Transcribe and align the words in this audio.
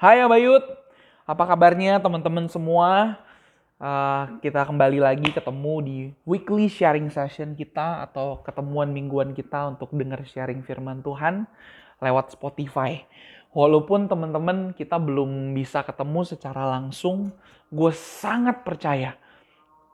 Hai 0.00 0.16
Abayut, 0.24 0.64
apa 1.28 1.44
kabarnya 1.44 2.00
teman-teman 2.00 2.48
semua? 2.48 3.20
Uh, 3.76 4.40
kita 4.40 4.64
kembali 4.64 4.96
lagi 4.96 5.28
ketemu 5.28 5.74
di 5.84 5.98
weekly 6.24 6.72
sharing 6.72 7.12
session 7.12 7.52
kita 7.52 8.08
atau 8.08 8.40
ketemuan 8.40 8.88
mingguan 8.88 9.36
kita 9.36 9.68
untuk 9.68 9.92
dengar 9.92 10.24
sharing 10.24 10.64
firman 10.64 11.04
Tuhan 11.04 11.44
lewat 12.00 12.32
Spotify. 12.32 13.04
Walaupun 13.52 14.08
teman-teman 14.08 14.72
kita 14.72 14.96
belum 14.96 15.52
bisa 15.52 15.84
ketemu 15.84 16.24
secara 16.24 16.64
langsung, 16.64 17.36
gue 17.68 17.92
sangat 17.92 18.64
percaya 18.64 19.20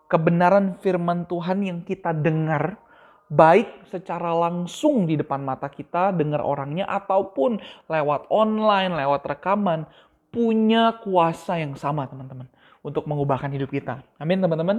kebenaran 0.06 0.78
firman 0.78 1.26
Tuhan 1.26 1.66
yang 1.66 1.82
kita 1.82 2.14
dengar 2.14 2.78
baik 3.26 3.90
secara 3.90 4.30
langsung 4.30 5.04
di 5.06 5.18
depan 5.18 5.42
mata 5.42 5.66
kita 5.66 6.14
dengar 6.14 6.42
orangnya 6.42 6.86
ataupun 6.86 7.58
lewat 7.90 8.30
online, 8.30 8.94
lewat 8.94 9.26
rekaman 9.26 9.82
punya 10.30 10.94
kuasa 11.02 11.58
yang 11.58 11.74
sama 11.74 12.06
teman-teman 12.06 12.46
untuk 12.86 13.08
mengubahkan 13.10 13.50
hidup 13.50 13.72
kita. 13.72 14.04
Amin 14.22 14.38
teman-teman. 14.38 14.78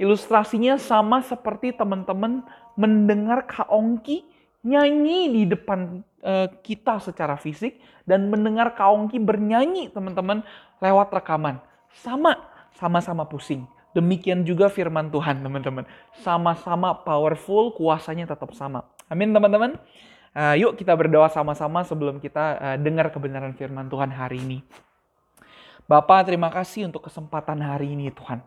Ilustrasinya 0.00 0.80
sama 0.80 1.22
seperti 1.22 1.76
teman-teman 1.76 2.42
mendengar 2.74 3.46
Kaongki 3.46 4.26
nyanyi 4.64 5.30
di 5.30 5.42
depan 5.44 6.02
uh, 6.24 6.48
kita 6.64 6.98
secara 6.98 7.36
fisik 7.36 7.78
dan 8.08 8.32
mendengar 8.32 8.72
Kaongki 8.74 9.20
bernyanyi 9.20 9.92
teman-teman 9.92 10.40
lewat 10.80 11.12
rekaman. 11.12 11.60
Sama, 11.94 12.34
sama-sama 12.74 13.28
pusing. 13.28 13.68
Demikian 13.94 14.42
juga 14.42 14.66
firman 14.66 15.06
Tuhan, 15.06 15.38
teman-teman. 15.38 15.86
Sama-sama 16.18 16.98
powerful, 17.06 17.70
kuasanya 17.78 18.26
tetap 18.26 18.50
sama. 18.58 18.90
Amin, 19.06 19.30
teman-teman. 19.30 19.78
Uh, 20.34 20.58
yuk 20.58 20.74
kita 20.74 20.98
berdoa 20.98 21.30
sama-sama 21.30 21.86
sebelum 21.86 22.18
kita 22.18 22.58
uh, 22.58 22.76
dengar 22.82 23.14
kebenaran 23.14 23.54
firman 23.54 23.86
Tuhan 23.86 24.10
hari 24.10 24.42
ini. 24.42 24.58
Bapak, 25.86 26.26
terima 26.26 26.50
kasih 26.50 26.90
untuk 26.90 27.06
kesempatan 27.06 27.62
hari 27.62 27.94
ini, 27.94 28.10
Tuhan. 28.10 28.42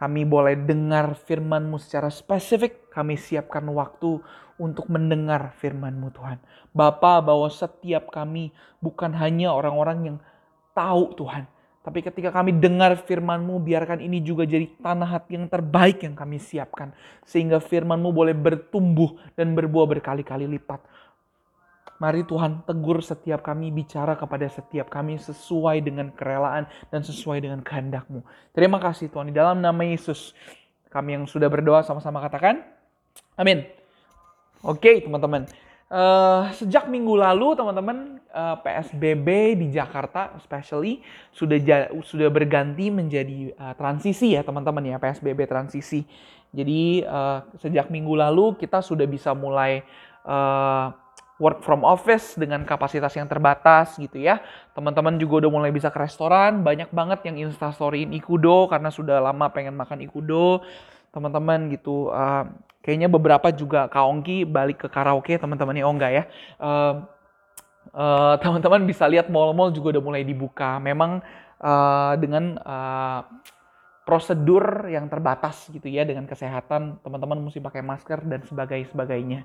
Kami 0.00 0.24
boleh 0.24 0.56
dengar 0.56 1.12
firman-Mu 1.12 1.76
secara 1.76 2.08
spesifik. 2.08 2.88
Kami 2.88 3.20
siapkan 3.20 3.68
waktu 3.68 4.16
untuk 4.56 4.88
mendengar 4.88 5.52
firman-Mu, 5.60 6.08
Tuhan. 6.16 6.40
Bapak, 6.72 7.28
bahwa 7.28 7.52
setiap 7.52 8.08
kami 8.08 8.48
bukan 8.80 9.12
hanya 9.12 9.52
orang-orang 9.52 9.98
yang 10.08 10.16
tahu, 10.72 11.12
Tuhan 11.20 11.44
tapi 11.80 12.04
ketika 12.04 12.28
kami 12.28 12.60
dengar 12.60 12.92
firman-Mu, 13.08 13.56
biarkan 13.64 14.04
ini 14.04 14.20
juga 14.20 14.44
jadi 14.44 14.68
tanah 14.84 15.16
hati 15.16 15.40
yang 15.40 15.48
terbaik 15.48 16.04
yang 16.04 16.12
kami 16.12 16.36
siapkan. 16.36 16.92
Sehingga 17.24 17.56
firman-Mu 17.56 18.12
boleh 18.12 18.36
bertumbuh 18.36 19.16
dan 19.32 19.56
berbuah 19.56 19.88
berkali-kali 19.96 20.44
lipat. 20.44 20.84
Mari 21.96 22.28
Tuhan 22.28 22.68
tegur 22.68 23.00
setiap 23.00 23.40
kami, 23.40 23.72
bicara 23.72 24.12
kepada 24.12 24.44
setiap 24.52 24.92
kami 24.92 25.16
sesuai 25.20 25.80
dengan 25.80 26.12
kerelaan 26.12 26.68
dan 26.92 27.00
sesuai 27.00 27.44
dengan 27.48 27.64
kehendak-Mu. 27.64 28.24
Terima 28.52 28.76
kasih 28.76 29.08
Tuhan. 29.08 29.32
Di 29.32 29.36
dalam 29.36 29.64
nama 29.64 29.80
Yesus, 29.80 30.36
kami 30.92 31.16
yang 31.16 31.24
sudah 31.24 31.48
berdoa 31.48 31.80
sama-sama 31.80 32.20
katakan, 32.20 32.60
amin. 33.40 33.64
Oke 34.60 35.00
teman-teman. 35.00 35.48
Uh, 35.88 36.44
sejak 36.52 36.92
minggu 36.92 37.16
lalu 37.16 37.56
teman-teman 37.56 38.19
uh, 38.30 38.54
eh, 38.54 38.56
PSBB 38.62 39.28
di 39.58 39.66
Jakarta 39.74 40.34
especially 40.38 41.02
sudah 41.34 41.58
sudah 42.02 42.28
berganti 42.30 42.88
menjadi 42.88 43.54
uh, 43.54 43.74
transisi 43.74 44.34
ya 44.38 44.46
teman-teman 44.46 44.82
ya 44.86 44.96
PSBB 44.96 45.46
transisi. 45.46 46.06
Jadi 46.50 47.06
uh, 47.06 47.46
sejak 47.62 47.90
minggu 47.94 48.14
lalu 48.18 48.58
kita 48.58 48.82
sudah 48.82 49.06
bisa 49.06 49.30
mulai 49.34 49.86
uh, 50.26 50.90
work 51.40 51.62
from 51.64 51.86
office 51.86 52.36
dengan 52.36 52.66
kapasitas 52.66 53.14
yang 53.14 53.30
terbatas 53.30 53.94
gitu 53.96 54.18
ya. 54.18 54.42
Teman-teman 54.74 55.16
juga 55.16 55.46
udah 55.46 55.50
mulai 55.50 55.70
bisa 55.70 55.88
ke 55.88 55.98
restoran, 56.02 56.66
banyak 56.66 56.90
banget 56.90 57.22
yang 57.30 57.48
instastoryin 57.48 58.12
Ikudo 58.12 58.66
karena 58.66 58.90
sudah 58.90 59.22
lama 59.22 59.46
pengen 59.54 59.78
makan 59.78 60.02
Ikudo. 60.04 60.60
Teman-teman 61.10 61.74
gitu 61.74 62.06
uh, 62.14 62.46
Kayaknya 62.80 63.08
beberapa 63.12 63.48
juga 63.52 63.92
Kaongki 63.92 64.48
balik 64.48 64.80
ke 64.80 64.88
karaoke 64.88 65.36
teman-teman 65.36 65.76
ya, 65.76 65.84
oh 65.84 65.92
enggak 65.92 66.12
ya. 66.16 66.24
Uh, 66.56 67.04
uh, 67.94 68.34
teman-teman 68.42 68.84
bisa 68.86 69.06
lihat 69.08 69.32
mall-mall 69.32 69.72
juga 69.72 69.98
udah 69.98 70.02
mulai 70.04 70.22
dibuka. 70.22 70.78
Memang 70.78 71.24
uh, 71.60 72.14
dengan 72.18 72.58
uh, 72.60 73.20
prosedur 74.04 74.90
yang 74.90 75.06
terbatas 75.06 75.70
gitu 75.70 75.86
ya 75.86 76.02
dengan 76.02 76.26
kesehatan 76.26 76.98
teman-teman 77.04 77.46
mesti 77.46 77.62
pakai 77.62 77.84
masker 77.84 78.26
dan 78.26 78.40
sebagainya 78.42 78.88
sebagainya. 78.90 79.40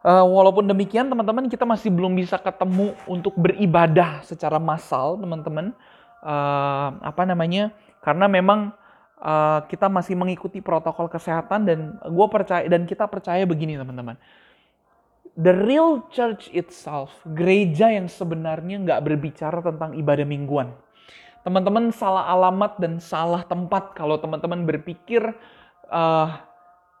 Uh, 0.00 0.24
walaupun 0.24 0.64
demikian 0.64 1.12
teman-teman 1.12 1.44
kita 1.52 1.68
masih 1.68 1.92
belum 1.92 2.16
bisa 2.16 2.40
ketemu 2.40 2.96
untuk 3.04 3.36
beribadah 3.36 4.24
secara 4.24 4.56
massal 4.56 5.20
teman-teman. 5.20 5.76
Uh, 6.20 6.96
apa 7.04 7.24
namanya? 7.24 7.72
Karena 8.00 8.28
memang 8.28 8.72
uh, 9.20 9.60
kita 9.68 9.92
masih 9.92 10.16
mengikuti 10.16 10.64
protokol 10.64 11.08
kesehatan 11.12 11.68
dan 11.68 11.78
gue 12.00 12.26
percaya 12.32 12.64
dan 12.64 12.88
kita 12.88 13.04
percaya 13.08 13.44
begini 13.44 13.76
teman-teman. 13.76 14.16
The 15.40 15.56
real 15.56 16.04
church 16.12 16.52
itself, 16.52 17.08
gereja 17.32 17.88
yang 17.88 18.12
sebenarnya 18.12 18.76
nggak 18.84 19.00
berbicara 19.00 19.64
tentang 19.64 19.96
ibadah 19.96 20.28
mingguan. 20.28 20.76
Teman-teman 21.40 21.88
salah 21.96 22.28
alamat 22.28 22.76
dan 22.76 23.00
salah 23.00 23.40
tempat 23.48 23.96
kalau 23.96 24.20
teman-teman 24.20 24.68
berpikir 24.68 25.24
uh, 25.88 26.28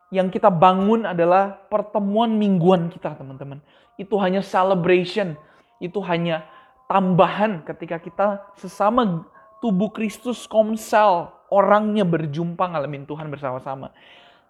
yang 0.08 0.32
kita 0.32 0.48
bangun 0.48 1.04
adalah 1.04 1.52
pertemuan 1.68 2.32
mingguan 2.32 2.88
kita 2.88 3.12
teman-teman. 3.12 3.60
Itu 4.00 4.16
hanya 4.16 4.40
celebration, 4.40 5.36
itu 5.76 6.00
hanya 6.08 6.48
tambahan 6.88 7.60
ketika 7.68 8.00
kita 8.00 8.26
sesama 8.56 9.28
tubuh 9.60 9.92
Kristus 9.92 10.48
komsel 10.48 11.28
orangnya 11.52 12.08
berjumpa 12.08 12.72
ngalamin 12.72 13.04
Tuhan 13.04 13.28
bersama-sama. 13.28 13.92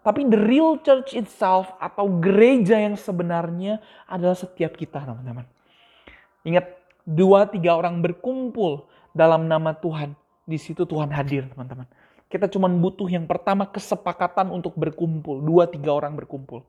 Tapi 0.01 0.25
the 0.33 0.41
real 0.41 0.81
church 0.81 1.13
itself 1.13 1.69
atau 1.77 2.09
gereja 2.25 2.81
yang 2.81 2.97
sebenarnya 2.97 3.85
adalah 4.09 4.33
setiap 4.33 4.73
kita 4.73 5.05
teman-teman. 5.05 5.45
Ingat, 6.41 6.73
dua 7.05 7.45
tiga 7.45 7.77
orang 7.77 8.01
berkumpul 8.01 8.89
dalam 9.13 9.45
nama 9.45 9.77
Tuhan. 9.77 10.17
Di 10.49 10.57
situ 10.57 10.89
Tuhan 10.89 11.13
hadir 11.13 11.53
teman-teman. 11.53 11.85
Kita 12.31 12.49
cuma 12.49 12.71
butuh 12.71 13.11
yang 13.11 13.29
pertama 13.29 13.69
kesepakatan 13.69 14.49
untuk 14.49 14.73
berkumpul. 14.79 15.43
Dua 15.45 15.69
tiga 15.69 15.93
orang 15.93 16.17
berkumpul. 16.17 16.65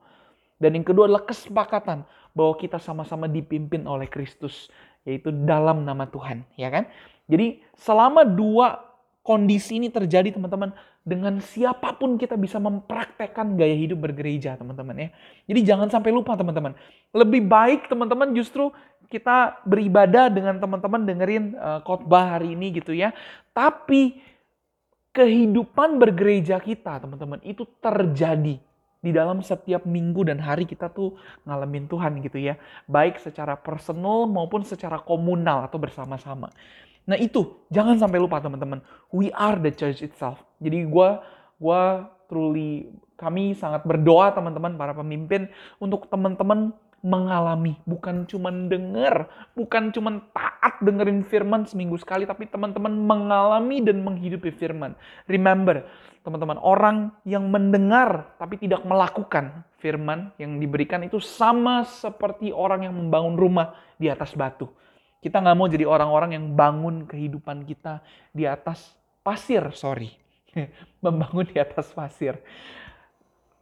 Dan 0.60 0.76
yang 0.76 0.86
kedua 0.86 1.08
adalah 1.08 1.24
kesepakatan 1.24 2.04
bahwa 2.36 2.54
kita 2.60 2.76
sama-sama 2.76 3.30
dipimpin 3.30 3.88
oleh 3.88 4.10
Kristus. 4.12 4.68
Yaitu 5.08 5.32
dalam 5.32 5.88
nama 5.88 6.04
Tuhan. 6.04 6.44
ya 6.60 6.68
kan? 6.68 6.90
Jadi 7.32 7.64
selama 7.78 8.28
dua 8.28 8.91
kondisi 9.22 9.78
ini 9.78 9.88
terjadi 9.88 10.34
teman-teman 10.34 10.74
dengan 11.06 11.38
siapa 11.38 11.94
pun 11.94 12.18
kita 12.18 12.34
bisa 12.34 12.58
mempraktekkan 12.58 13.54
gaya 13.54 13.74
hidup 13.74 14.02
bergereja 14.02 14.58
teman-teman 14.58 14.98
ya. 14.98 15.08
Jadi 15.46 15.60
jangan 15.62 15.88
sampai 15.90 16.10
lupa 16.10 16.34
teman-teman. 16.34 16.74
Lebih 17.14 17.46
baik 17.46 17.86
teman-teman 17.86 18.34
justru 18.34 18.74
kita 19.06 19.62
beribadah 19.62 20.32
dengan 20.32 20.58
teman-teman 20.58 21.06
dengerin 21.06 21.44
uh, 21.54 21.80
khotbah 21.86 22.38
hari 22.38 22.58
ini 22.58 22.74
gitu 22.82 22.90
ya. 22.94 23.14
Tapi 23.54 24.18
kehidupan 25.14 26.00
bergereja 26.00 26.58
kita 26.58 27.02
teman-teman 27.04 27.38
itu 27.46 27.68
terjadi 27.78 28.58
di 29.02 29.10
dalam 29.10 29.42
setiap 29.42 29.82
minggu 29.82 30.22
dan 30.30 30.38
hari 30.38 30.62
kita 30.62 30.86
tuh 30.88 31.18
ngalamin 31.44 31.90
Tuhan 31.90 32.22
gitu 32.22 32.38
ya. 32.38 32.54
Baik 32.86 33.18
secara 33.18 33.58
personal 33.58 34.30
maupun 34.30 34.62
secara 34.62 35.02
komunal 35.02 35.66
atau 35.66 35.76
bersama-sama. 35.76 36.48
Nah 37.06 37.18
itu 37.18 37.66
jangan 37.68 37.98
sampai 37.98 38.18
lupa 38.22 38.38
teman-teman. 38.38 38.82
We 39.10 39.34
are 39.34 39.58
the 39.58 39.74
church 39.74 40.02
itself. 40.02 40.42
Jadi 40.62 40.86
gue 40.86 41.08
gua 41.62 42.10
truly 42.26 42.90
kami 43.14 43.54
sangat 43.54 43.86
berdoa 43.86 44.34
teman-teman 44.34 44.74
para 44.74 44.90
pemimpin 44.96 45.46
untuk 45.78 46.10
teman-teman 46.10 46.74
mengalami 47.02 47.78
bukan 47.82 48.26
cuma 48.30 48.50
dengar 48.50 49.26
bukan 49.58 49.90
cuma 49.90 50.22
taat 50.30 50.78
dengerin 50.78 51.26
firman 51.26 51.66
seminggu 51.66 51.98
sekali 51.98 52.22
tapi 52.22 52.46
teman-teman 52.46 52.94
mengalami 52.94 53.82
dan 53.82 54.06
menghidupi 54.06 54.54
firman 54.54 54.94
remember 55.26 55.82
teman-teman 56.22 56.62
orang 56.62 57.10
yang 57.26 57.50
mendengar 57.50 58.30
tapi 58.38 58.54
tidak 58.54 58.86
melakukan 58.86 59.66
firman 59.82 60.30
yang 60.38 60.62
diberikan 60.62 61.02
itu 61.02 61.18
sama 61.18 61.82
seperti 61.82 62.54
orang 62.54 62.86
yang 62.86 62.94
membangun 62.94 63.34
rumah 63.34 63.74
di 63.98 64.06
atas 64.06 64.30
batu 64.38 64.70
kita 65.22 65.38
nggak 65.38 65.54
mau 65.54 65.70
jadi 65.70 65.86
orang-orang 65.86 66.34
yang 66.34 66.46
bangun 66.58 67.06
kehidupan 67.06 67.62
kita 67.62 68.02
di 68.34 68.42
atas 68.42 68.90
pasir, 69.22 69.62
sorry. 69.70 70.10
Membangun 71.04 71.46
di 71.46 71.62
atas 71.62 71.94
pasir. 71.94 72.42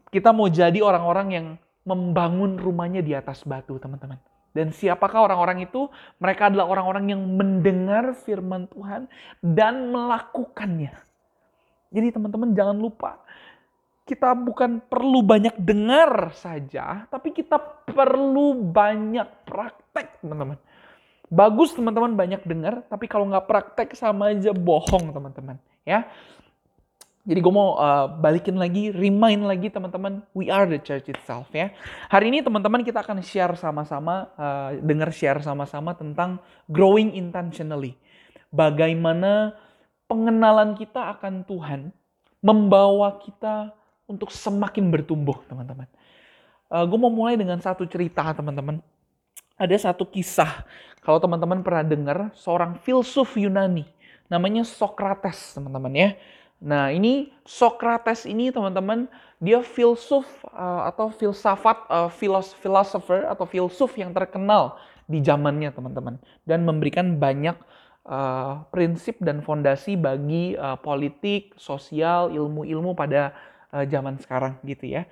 Kita 0.08 0.32
mau 0.32 0.48
jadi 0.48 0.80
orang-orang 0.80 1.28
yang 1.30 1.46
membangun 1.84 2.56
rumahnya 2.56 3.04
di 3.04 3.12
atas 3.12 3.44
batu, 3.44 3.76
teman-teman. 3.76 4.16
Dan 4.50 4.74
siapakah 4.74 5.30
orang-orang 5.30 5.68
itu? 5.68 5.86
Mereka 6.18 6.50
adalah 6.50 6.66
orang-orang 6.66 7.14
yang 7.14 7.22
mendengar 7.22 8.16
firman 8.18 8.66
Tuhan 8.66 9.06
dan 9.38 9.92
melakukannya. 9.92 10.96
Jadi 11.92 12.08
teman-teman 12.10 12.50
jangan 12.56 12.74
lupa, 12.74 13.20
kita 14.08 14.34
bukan 14.34 14.82
perlu 14.82 15.22
banyak 15.22 15.54
dengar 15.60 16.34
saja, 16.34 17.06
tapi 17.06 17.30
kita 17.30 17.62
perlu 17.86 18.58
banyak 18.58 19.46
praktek, 19.46 20.18
teman-teman 20.24 20.58
Bagus 21.30 21.70
teman-teman 21.72 22.18
banyak 22.18 22.42
dengar, 22.42 22.82
tapi 22.90 23.06
kalau 23.06 23.30
nggak 23.30 23.46
praktek 23.46 23.94
sama 23.94 24.34
aja 24.34 24.50
bohong 24.50 25.14
teman-teman. 25.14 25.56
Ya, 25.86 26.10
jadi 27.20 27.38
gue 27.44 27.52
mau 27.52 27.76
uh, 27.76 28.08
balikin 28.08 28.56
lagi, 28.56 28.88
remind 28.90 29.44
lagi 29.44 29.68
teman-teman, 29.68 30.24
we 30.32 30.48
are 30.48 30.64
the 30.64 30.80
church 30.80 31.06
itself 31.12 31.46
ya. 31.52 31.68
Hari 32.08 32.32
ini 32.32 32.40
teman-teman 32.40 32.80
kita 32.80 33.04
akan 33.04 33.20
share 33.20 33.52
sama-sama, 33.60 34.32
uh, 34.40 34.74
dengar 34.80 35.12
share 35.12 35.38
sama-sama 35.44 35.92
tentang 35.92 36.40
growing 36.66 37.12
intentionally. 37.12 37.94
Bagaimana 38.48 39.52
pengenalan 40.08 40.72
kita 40.74 41.12
akan 41.14 41.44
Tuhan 41.44 41.94
membawa 42.40 43.20
kita 43.20 43.78
untuk 44.08 44.32
semakin 44.32 44.88
bertumbuh 44.88 45.44
teman-teman. 45.44 45.86
Uh, 46.66 46.88
gue 46.88 46.98
mau 46.98 47.12
mulai 47.12 47.36
dengan 47.36 47.60
satu 47.60 47.84
cerita 47.84 48.26
teman-teman. 48.32 48.80
Ada 49.60 49.92
satu 49.92 50.08
kisah, 50.08 50.64
kalau 51.04 51.20
teman-teman 51.20 51.60
pernah 51.60 51.84
dengar, 51.84 52.32
seorang 52.32 52.80
filsuf 52.80 53.36
Yunani, 53.36 53.84
namanya 54.32 54.64
Socrates 54.64 55.52
teman-teman 55.52 55.92
ya. 55.92 56.10
Nah, 56.64 56.88
ini 56.88 57.28
Socrates 57.44 58.24
ini 58.24 58.48
teman-teman, 58.48 59.04
dia 59.36 59.60
filsuf 59.60 60.24
uh, 60.48 60.88
atau 60.88 61.12
filsafat, 61.12 61.76
uh, 61.92 62.08
philosopher 62.56 63.28
atau 63.28 63.44
filsuf 63.44 63.92
yang 64.00 64.16
terkenal 64.16 64.80
di 65.04 65.20
zamannya 65.20 65.68
teman-teman. 65.76 66.16
Dan 66.48 66.64
memberikan 66.64 67.20
banyak 67.20 67.60
uh, 68.08 68.64
prinsip 68.72 69.20
dan 69.20 69.44
fondasi 69.44 69.92
bagi 69.92 70.56
uh, 70.56 70.80
politik, 70.80 71.52
sosial, 71.60 72.32
ilmu-ilmu 72.32 72.96
pada 72.96 73.36
uh, 73.76 73.84
zaman 73.84 74.16
sekarang 74.20 74.56
gitu 74.64 74.88
ya. 74.88 75.04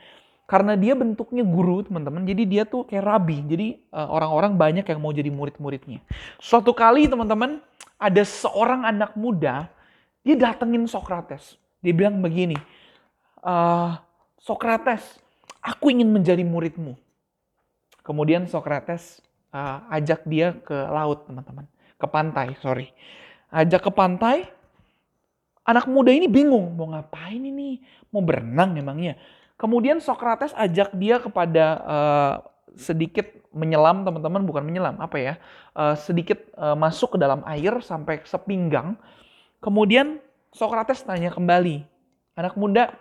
Karena 0.48 0.80
dia 0.80 0.96
bentuknya 0.96 1.44
guru 1.44 1.84
teman-teman, 1.84 2.24
jadi 2.24 2.42
dia 2.48 2.62
tuh 2.64 2.88
kayak 2.88 3.04
rabi. 3.04 3.44
Jadi 3.44 3.84
orang-orang 3.92 4.56
uh, 4.56 4.58
banyak 4.58 4.84
yang 4.88 4.96
mau 4.96 5.12
jadi 5.12 5.28
murid-muridnya. 5.28 6.00
Suatu 6.40 6.72
kali 6.72 7.04
teman-teman 7.04 7.60
ada 8.00 8.22
seorang 8.24 8.88
anak 8.88 9.12
muda 9.12 9.68
dia 10.24 10.36
datengin 10.40 10.88
Socrates. 10.88 11.60
Dia 11.84 11.92
bilang 11.92 12.24
begini, 12.24 12.56
uh, 13.44 14.00
Socrates, 14.40 15.20
aku 15.60 15.92
ingin 15.92 16.08
menjadi 16.08 16.40
muridmu. 16.40 16.96
Kemudian 18.00 18.48
Socrates 18.48 19.20
uh, 19.52 19.84
ajak 19.92 20.24
dia 20.24 20.56
ke 20.64 20.74
laut, 20.74 21.28
teman-teman. 21.28 21.68
Ke 22.00 22.08
pantai, 22.08 22.56
sorry. 22.64 22.88
Ajak 23.52 23.84
ke 23.84 23.92
pantai, 23.92 24.48
anak 25.64 25.84
muda 25.88 26.08
ini 26.08 26.24
bingung, 26.24 26.72
mau 26.72 26.88
ngapain 26.88 27.40
ini? 27.40 27.84
Mau 28.08 28.24
berenang 28.24 28.80
emangnya? 28.80 29.16
Kemudian 29.58 29.98
Socrates 29.98 30.54
ajak 30.54 30.94
dia 30.94 31.18
kepada 31.18 31.64
uh, 31.82 32.34
sedikit 32.78 33.26
menyelam, 33.50 34.06
teman-teman, 34.06 34.46
bukan 34.46 34.62
menyelam, 34.62 34.94
apa 35.02 35.18
ya? 35.18 35.34
Uh, 35.74 35.98
sedikit 35.98 36.38
uh, 36.54 36.78
masuk 36.78 37.14
ke 37.14 37.18
dalam 37.18 37.42
air 37.42 37.74
sampai 37.82 38.22
sepinggang 38.22 38.94
Kemudian 39.58 40.22
Socrates 40.54 41.02
tanya 41.02 41.34
kembali, 41.34 41.82
anak 42.38 42.54
muda, 42.54 42.94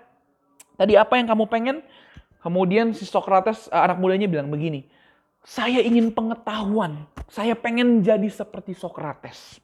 tadi 0.74 0.98
apa 0.98 1.16
yang 1.22 1.30
kamu 1.30 1.46
pengen? 1.46 1.78
Kemudian 2.42 2.98
si 2.98 3.06
Socrates, 3.06 3.70
uh, 3.70 3.86
anak 3.86 4.02
mudanya 4.02 4.26
bilang 4.26 4.50
begini, 4.50 4.90
saya 5.46 5.80
ingin 5.86 6.10
pengetahuan, 6.10 7.06
saya 7.30 7.54
pengen 7.54 8.02
jadi 8.02 8.26
seperti 8.28 8.74
Socrates. 8.74 9.62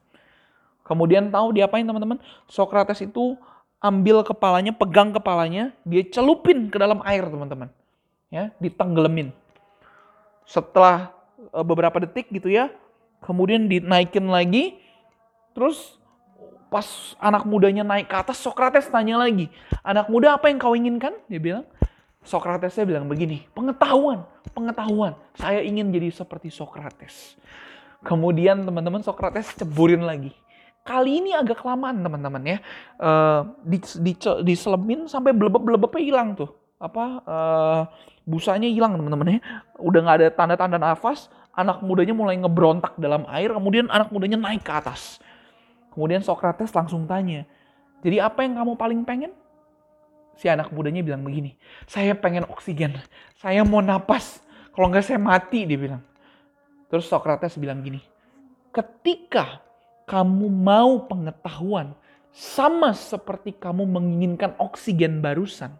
Kemudian 0.86 1.34
tahu 1.34 1.50
diapain 1.50 1.82
teman-teman? 1.82 2.22
Socrates 2.46 3.02
itu 3.02 3.34
ambil 3.84 4.24
kepalanya, 4.24 4.72
pegang 4.72 5.12
kepalanya, 5.12 5.76
dia 5.84 6.00
celupin 6.08 6.72
ke 6.72 6.80
dalam 6.80 7.04
air 7.04 7.28
teman-teman. 7.28 7.68
Ya, 8.32 8.48
ditenggelamin. 8.56 9.36
Setelah 10.48 11.12
uh, 11.52 11.60
beberapa 11.60 12.00
detik 12.00 12.32
gitu 12.32 12.48
ya, 12.48 12.72
kemudian 13.20 13.68
dinaikin 13.68 14.24
lagi, 14.32 14.80
terus 15.52 16.00
Pas 16.74 17.14
anak 17.22 17.46
mudanya 17.46 17.86
naik 17.86 18.10
ke 18.10 18.16
atas, 18.18 18.42
Socrates 18.42 18.90
tanya 18.90 19.14
lagi, 19.14 19.46
anak 19.86 20.10
muda 20.10 20.34
apa 20.34 20.50
yang 20.50 20.58
kau 20.58 20.74
inginkan? 20.74 21.14
Dia 21.30 21.38
bilang, 21.38 21.64
Socratesnya 22.26 22.82
bilang 22.82 23.06
begini, 23.06 23.46
pengetahuan, 23.54 24.26
pengetahuan. 24.50 25.14
Saya 25.38 25.62
ingin 25.62 25.94
jadi 25.94 26.10
seperti 26.10 26.50
Socrates. 26.50 27.38
Kemudian 28.02 28.66
teman-teman 28.66 29.06
Socrates 29.06 29.54
ceburin 29.54 30.02
lagi. 30.02 30.34
Kali 30.84 31.24
ini 31.24 31.32
agak 31.32 31.64
kelamaan 31.64 32.04
teman-teman 32.04 32.42
ya. 32.44 32.58
Uh, 33.00 33.56
di, 33.64 33.80
di, 34.04 34.12
diselemin 34.44 35.08
sampai 35.08 35.32
belebep-belebepnya 35.32 36.02
hilang 36.04 36.36
tuh. 36.36 36.52
Apa 36.76 37.04
uh, 37.24 37.82
busanya 38.28 38.68
hilang 38.68 39.00
teman-teman 39.00 39.36
ya. 39.36 39.40
Udah 39.80 40.00
nggak 40.04 40.16
ada 40.20 40.28
tanda-tanda 40.30 40.76
nafas. 40.76 41.32
Anak 41.56 41.80
mudanya 41.80 42.12
mulai 42.12 42.36
ngebrontak 42.36 43.00
dalam 43.00 43.24
air. 43.32 43.48
Kemudian 43.48 43.88
anak 43.88 44.12
mudanya 44.12 44.36
naik 44.36 44.60
ke 44.60 44.72
atas. 44.76 45.24
Kemudian 45.94 46.26
Socrates 46.26 46.74
langsung 46.74 47.06
tanya, 47.06 47.46
jadi 48.02 48.26
apa 48.26 48.42
yang 48.42 48.58
kamu 48.58 48.74
paling 48.74 49.00
pengen? 49.06 49.30
Si 50.34 50.50
anak 50.50 50.74
mudanya 50.74 51.06
bilang 51.06 51.22
begini, 51.22 51.54
saya 51.86 52.18
pengen 52.18 52.42
oksigen, 52.50 52.98
saya 53.38 53.62
mau 53.62 53.78
napas, 53.78 54.42
kalau 54.74 54.90
nggak 54.90 55.06
saya 55.06 55.22
mati, 55.22 55.62
dia 55.62 55.78
bilang. 55.78 56.02
Terus 56.90 57.06
Socrates 57.06 57.54
bilang 57.54 57.78
gini, 57.86 58.02
ketika 58.74 59.62
kamu 60.04 60.46
mau 60.48 61.04
pengetahuan, 61.08 61.96
sama 62.34 62.92
seperti 62.92 63.54
kamu 63.54 63.86
menginginkan 63.86 64.58
oksigen 64.58 65.22
barusan, 65.22 65.72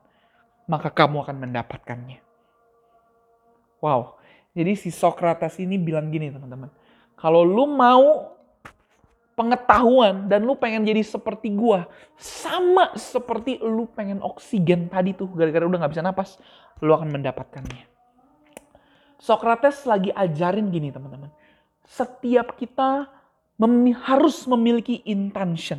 maka 0.70 0.88
kamu 0.88 1.26
akan 1.26 1.36
mendapatkannya. 1.48 2.22
Wow, 3.82 4.16
jadi 4.56 4.72
si 4.78 4.88
Socrates 4.88 5.60
ini 5.60 5.76
bilang 5.76 6.08
gini 6.08 6.32
teman-teman, 6.32 6.72
kalau 7.18 7.44
lu 7.44 7.68
mau 7.68 8.32
pengetahuan 9.34 10.30
dan 10.30 10.46
lu 10.46 10.54
pengen 10.54 10.86
jadi 10.86 11.02
seperti 11.02 11.50
gua 11.50 11.90
sama 12.14 12.94
seperti 12.94 13.58
lu 13.58 13.90
pengen 13.90 14.22
oksigen 14.22 14.86
tadi 14.86 15.10
tuh 15.10 15.26
gara-gara 15.34 15.66
udah 15.66 15.78
nggak 15.82 15.92
bisa 15.92 16.06
napas 16.06 16.38
lu 16.78 16.94
akan 16.94 17.10
mendapatkannya. 17.10 17.90
Socrates 19.18 19.82
lagi 19.90 20.14
ajarin 20.14 20.70
gini 20.70 20.94
teman-teman. 20.94 21.34
Setiap 21.84 22.54
kita 22.54 23.10
mem 23.60 23.94
harus 23.94 24.42
memiliki 24.50 25.02
intention 25.06 25.78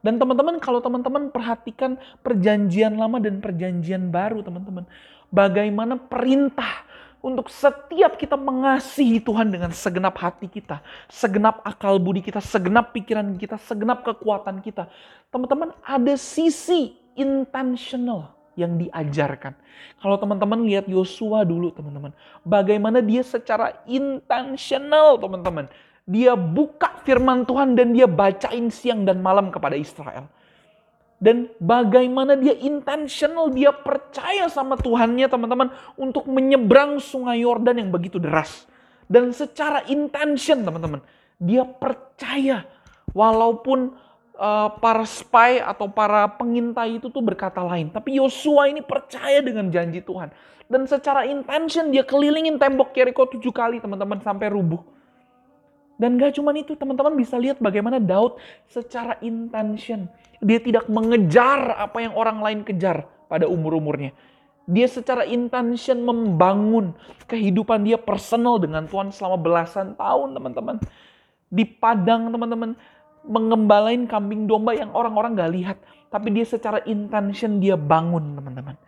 dan 0.00 0.16
teman-teman 0.16 0.56
kalau 0.56 0.80
teman-teman 0.80 1.28
perhatikan 1.28 2.00
perjanjian 2.24 2.96
lama 2.96 3.20
dan 3.20 3.38
perjanjian 3.38 4.08
baru 4.08 4.40
teman-teman 4.40 4.88
bagaimana 5.28 6.00
perintah 6.00 6.88
untuk 7.20 7.52
setiap 7.52 8.16
kita 8.16 8.32
mengasihi 8.32 9.20
Tuhan 9.20 9.52
dengan 9.52 9.68
segenap 9.76 10.16
hati 10.16 10.48
kita, 10.48 10.80
segenap 11.12 11.60
akal 11.68 12.00
budi 12.00 12.24
kita, 12.24 12.40
segenap 12.40 12.96
pikiran 12.96 13.36
kita, 13.36 13.60
segenap 13.60 14.00
kekuatan 14.00 14.64
kita. 14.64 14.88
Teman-teman, 15.28 15.76
ada 15.84 16.16
sisi 16.16 16.96
intentional 17.12 18.32
yang 18.56 18.80
diajarkan. 18.80 19.52
Kalau 20.00 20.16
teman-teman 20.16 20.64
lihat 20.64 20.88
Yosua 20.88 21.44
dulu, 21.44 21.68
teman-teman, 21.76 22.16
bagaimana 22.40 23.04
dia 23.04 23.20
secara 23.20 23.76
intentional, 23.84 25.20
teman-teman, 25.20 25.68
dia 26.10 26.34
buka 26.34 26.98
firman 27.06 27.46
Tuhan 27.46 27.78
dan 27.78 27.94
dia 27.94 28.10
bacain 28.10 28.66
siang 28.74 29.06
dan 29.06 29.22
malam 29.22 29.54
kepada 29.54 29.78
Israel 29.78 30.26
dan 31.20 31.52
bagaimana 31.60 32.32
dia 32.32 32.56
intentional, 32.56 33.52
dia 33.52 33.76
percaya 33.76 34.48
sama 34.48 34.80
Tuhannya 34.80 35.28
teman-teman 35.28 35.68
untuk 36.00 36.24
menyeberang 36.24 36.96
sungai 36.96 37.44
Yordan 37.44 37.76
yang 37.76 37.92
begitu 37.92 38.16
deras. 38.16 38.64
Dan 39.04 39.28
secara 39.36 39.84
intention 39.92 40.64
teman-teman, 40.64 41.04
dia 41.36 41.68
percaya 41.68 42.64
walaupun 43.12 43.92
uh, 44.32 44.72
para 44.80 45.04
spy 45.04 45.60
atau 45.60 45.92
para 45.92 46.24
pengintai 46.40 46.96
itu 46.96 47.12
tuh 47.12 47.20
berkata 47.20 47.60
lain. 47.60 47.92
Tapi 47.92 48.16
Yosua 48.16 48.72
ini 48.72 48.80
percaya 48.80 49.44
dengan 49.44 49.68
janji 49.68 50.00
Tuhan. 50.00 50.32
Dan 50.72 50.88
secara 50.88 51.28
intention 51.28 51.92
dia 51.92 52.00
kelilingin 52.00 52.56
tembok 52.56 52.96
Jericho 52.96 53.28
tujuh 53.28 53.52
kali 53.52 53.76
teman-teman 53.76 54.24
sampai 54.24 54.48
rubuh. 54.48 54.80
Dan 56.00 56.16
gak 56.16 56.40
cuma 56.40 56.56
itu, 56.56 56.72
teman-teman 56.72 57.12
bisa 57.12 57.36
lihat 57.36 57.60
bagaimana 57.60 58.00
Daud 58.00 58.40
secara 58.64 59.20
intention. 59.20 60.08
Dia 60.40 60.56
tidak 60.56 60.88
mengejar 60.88 61.76
apa 61.76 62.00
yang 62.00 62.16
orang 62.16 62.40
lain 62.40 62.60
kejar 62.64 63.04
pada 63.28 63.44
umur-umurnya. 63.44 64.16
Dia 64.64 64.88
secara 64.88 65.28
intention 65.28 66.00
membangun 66.00 66.96
kehidupan 67.28 67.84
dia 67.84 68.00
personal 68.00 68.56
dengan 68.56 68.88
Tuhan 68.88 69.12
selama 69.12 69.36
belasan 69.36 69.92
tahun, 70.00 70.32
teman-teman. 70.40 70.80
Di 71.52 71.68
padang, 71.68 72.32
teman-teman, 72.32 72.72
mengembalain 73.28 74.08
kambing 74.08 74.48
domba 74.48 74.72
yang 74.72 74.96
orang-orang 74.96 75.36
gak 75.36 75.52
lihat. 75.52 75.76
Tapi 76.08 76.32
dia 76.32 76.48
secara 76.48 76.80
intention 76.88 77.60
dia 77.60 77.76
bangun, 77.76 78.40
teman-teman. 78.40 78.80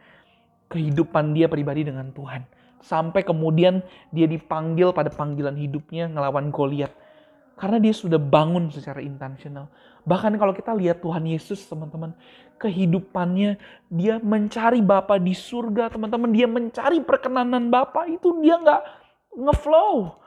Kehidupan 0.72 1.36
dia 1.36 1.44
pribadi 1.44 1.84
dengan 1.84 2.08
Tuhan. 2.08 2.48
Sampai 2.80 3.22
kemudian 3.22 3.84
dia 4.10 4.24
dipanggil 4.26 4.90
pada 4.96 5.12
panggilan 5.12 5.54
hidupnya 5.54 6.08
ngelawan 6.08 6.48
Goliat. 6.48 7.01
Karena 7.56 7.78
dia 7.78 7.94
sudah 7.94 8.18
bangun 8.18 8.72
secara 8.72 8.98
intentional. 9.04 9.70
Bahkan 10.02 10.34
kalau 10.40 10.50
kita 10.50 10.74
lihat 10.74 10.98
Tuhan 11.04 11.22
Yesus 11.28 11.62
teman-teman, 11.68 12.16
kehidupannya 12.58 13.60
dia 13.92 14.18
mencari 14.18 14.82
Bapa 14.82 15.20
di 15.20 15.36
surga 15.36 15.92
teman-teman. 15.92 16.30
Dia 16.34 16.48
mencari 16.50 16.98
perkenanan 17.04 17.70
Bapa 17.70 18.08
itu 18.10 18.34
dia 18.42 18.58
nggak 18.58 18.82
ngeflow. 19.36 20.18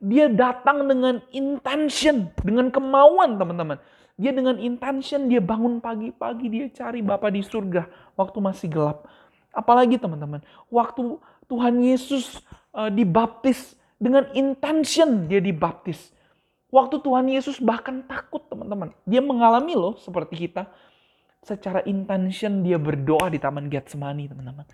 Dia 0.00 0.32
datang 0.32 0.88
dengan 0.88 1.20
intention, 1.30 2.32
dengan 2.40 2.72
kemauan 2.72 3.36
teman-teman. 3.36 3.78
Dia 4.16 4.32
dengan 4.32 4.56
intention, 4.56 5.28
dia 5.28 5.40
bangun 5.40 5.80
pagi-pagi, 5.80 6.46
dia 6.48 6.66
cari 6.72 7.04
Bapa 7.04 7.28
di 7.28 7.44
surga 7.44 7.86
waktu 8.16 8.38
masih 8.40 8.68
gelap. 8.72 9.04
Apalagi 9.52 10.00
teman-teman, 10.00 10.40
waktu 10.72 11.20
Tuhan 11.44 11.84
Yesus 11.84 12.40
uh, 12.72 12.88
dibaptis 12.88 13.76
dengan 14.02 14.26
intention 14.34 15.30
dia 15.30 15.38
dibaptis. 15.38 16.10
Waktu 16.72 17.04
Tuhan 17.04 17.28
Yesus 17.28 17.60
bahkan 17.60 18.00
takut 18.08 18.40
teman-teman. 18.48 18.96
Dia 19.04 19.20
mengalami 19.20 19.76
loh 19.76 20.00
seperti 20.00 20.48
kita. 20.48 20.72
Secara 21.44 21.84
intention 21.84 22.64
dia 22.64 22.80
berdoa 22.80 23.28
di 23.28 23.36
Taman 23.36 23.68
Getsemani 23.68 24.32
teman-teman. 24.32 24.64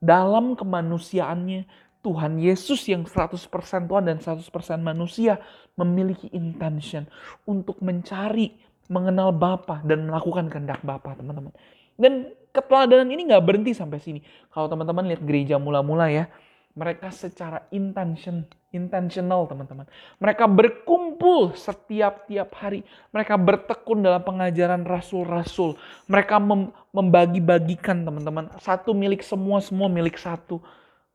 Dalam 0.00 0.56
kemanusiaannya 0.56 1.68
Tuhan 2.00 2.40
Yesus 2.40 2.86
yang 2.88 3.04
100% 3.04 3.44
Tuhan 3.90 4.04
dan 4.08 4.18
100% 4.24 4.40
manusia 4.80 5.36
memiliki 5.76 6.32
intention 6.32 7.04
untuk 7.44 7.76
mencari, 7.84 8.56
mengenal 8.88 9.34
Bapa 9.34 9.82
dan 9.84 10.08
melakukan 10.08 10.48
kehendak 10.48 10.80
Bapa 10.80 11.12
teman-teman. 11.12 11.52
Dan 11.98 12.32
keteladanan 12.56 13.10
ini 13.12 13.28
nggak 13.28 13.44
berhenti 13.44 13.76
sampai 13.76 14.00
sini. 14.00 14.24
Kalau 14.48 14.70
teman-teman 14.70 15.04
lihat 15.12 15.20
gereja 15.26 15.60
mula-mula 15.60 16.08
ya, 16.08 16.24
mereka 16.76 17.08
secara 17.08 17.64
intention, 17.72 18.44
intentional 18.68 19.48
teman-teman. 19.48 19.88
Mereka 20.20 20.44
berkumpul 20.44 21.56
setiap 21.56 22.28
tiap 22.28 22.52
hari. 22.60 22.84
Mereka 23.16 23.40
bertekun 23.40 24.04
dalam 24.04 24.20
pengajaran 24.20 24.84
rasul-rasul. 24.84 25.80
Mereka 26.04 26.36
mem 26.36 26.68
membagi-bagikan 26.92 28.04
teman-teman. 28.04 28.52
Satu 28.60 28.92
milik 28.92 29.24
semua, 29.24 29.64
semua 29.64 29.88
milik 29.88 30.20
satu. 30.20 30.60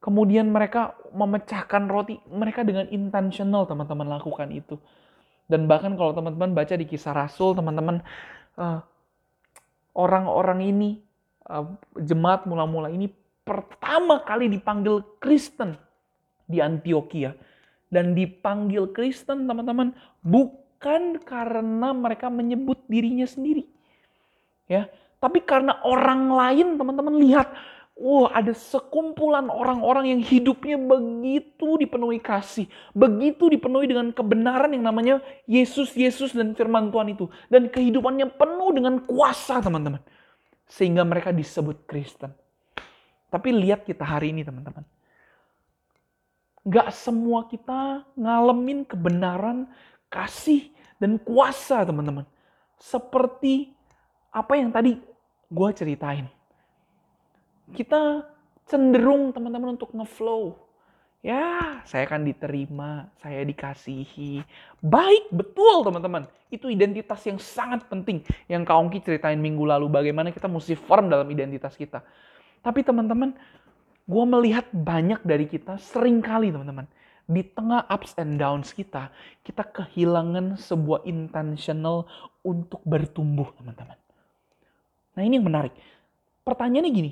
Kemudian 0.02 0.50
mereka 0.50 0.98
memecahkan 1.14 1.86
roti. 1.86 2.18
Mereka 2.26 2.66
dengan 2.66 2.90
intentional 2.90 3.70
teman-teman 3.70 4.18
lakukan 4.18 4.50
itu. 4.50 4.82
Dan 5.46 5.70
bahkan 5.70 5.94
kalau 5.94 6.18
teman-teman 6.18 6.58
baca 6.58 6.74
di 6.74 6.90
kisah 6.90 7.14
rasul, 7.14 7.54
teman-teman 7.54 8.02
uh, 8.58 8.82
orang-orang 9.94 10.66
ini, 10.66 10.90
uh, 11.46 11.70
jemaat 12.02 12.50
mula-mula 12.50 12.90
ini 12.90 13.21
pertama 13.52 14.24
kali 14.24 14.48
dipanggil 14.48 15.04
Kristen 15.20 15.76
di 16.48 16.64
Antioquia. 16.64 17.36
Dan 17.92 18.16
dipanggil 18.16 18.96
Kristen 18.96 19.52
teman-teman 19.52 19.92
bukan 20.24 21.20
karena 21.20 21.92
mereka 21.92 22.32
menyebut 22.32 22.80
dirinya 22.88 23.28
sendiri. 23.28 23.68
Ya, 24.72 24.88
tapi 25.20 25.44
karena 25.44 25.76
orang 25.84 26.32
lain 26.32 26.80
teman-teman 26.80 27.20
lihat 27.20 27.52
Wah, 28.02 28.34
ada 28.34 28.50
sekumpulan 28.58 29.46
orang-orang 29.46 30.10
yang 30.10 30.22
hidupnya 30.26 30.74
begitu 30.74 31.78
dipenuhi 31.78 32.18
kasih, 32.18 32.66
begitu 32.98 33.46
dipenuhi 33.46 33.86
dengan 33.86 34.10
kebenaran 34.10 34.74
yang 34.74 34.90
namanya 34.90 35.16
Yesus, 35.46 35.94
Yesus 35.94 36.34
dan 36.34 36.58
firman 36.58 36.90
Tuhan 36.90 37.14
itu. 37.14 37.30
Dan 37.46 37.70
kehidupannya 37.70 38.34
penuh 38.42 38.74
dengan 38.74 39.06
kuasa, 39.06 39.62
teman-teman. 39.62 40.02
Sehingga 40.66 41.06
mereka 41.06 41.30
disebut 41.30 41.86
Kristen. 41.86 42.34
Tapi 43.32 43.50
lihat 43.56 43.88
kita 43.88 44.04
hari 44.04 44.36
ini 44.36 44.44
teman-teman. 44.44 44.84
Gak 46.68 46.92
semua 46.92 47.48
kita 47.48 48.06
ngalamin 48.14 48.84
kebenaran, 48.84 49.72
kasih, 50.12 50.70
dan 51.00 51.16
kuasa 51.18 51.82
teman-teman. 51.88 52.28
Seperti 52.76 53.72
apa 54.30 54.54
yang 54.60 54.70
tadi 54.70 55.00
gue 55.48 55.70
ceritain. 55.72 56.28
Kita 57.72 58.28
cenderung 58.68 59.32
teman-teman 59.32 59.80
untuk 59.80 59.96
ngeflow. 59.96 60.60
Ya, 61.22 61.86
saya 61.86 62.10
akan 62.10 62.26
diterima, 62.26 63.06
saya 63.22 63.46
dikasihi. 63.46 64.42
Baik, 64.82 65.30
betul 65.30 65.86
teman-teman. 65.86 66.26
Itu 66.50 66.66
identitas 66.66 67.22
yang 67.30 67.38
sangat 67.38 67.86
penting. 67.86 68.26
Yang 68.50 68.62
Kak 68.66 68.78
Ongki 68.82 69.00
ceritain 69.06 69.38
minggu 69.38 69.62
lalu, 69.62 69.86
bagaimana 69.86 70.34
kita 70.34 70.50
mesti 70.50 70.74
firm 70.74 71.14
dalam 71.14 71.30
identitas 71.30 71.78
kita. 71.78 72.02
Tapi 72.62 72.86
teman-teman, 72.86 73.34
gue 74.06 74.26
melihat 74.26 74.70
banyak 74.70 75.22
dari 75.26 75.46
kita 75.50 75.82
sering 75.82 76.22
kali 76.22 76.54
teman-teman. 76.54 76.86
Di 77.26 77.42
tengah 77.46 77.86
ups 77.90 78.18
and 78.18 78.38
downs 78.38 78.74
kita, 78.74 79.10
kita 79.42 79.66
kehilangan 79.66 80.58
sebuah 80.58 81.06
intentional 81.06 82.10
untuk 82.46 82.82
bertumbuh 82.86 83.50
teman-teman. 83.58 83.98
Nah 85.18 85.22
ini 85.26 85.38
yang 85.38 85.48
menarik. 85.48 85.74
Pertanyaannya 86.42 86.92
gini, 86.92 87.12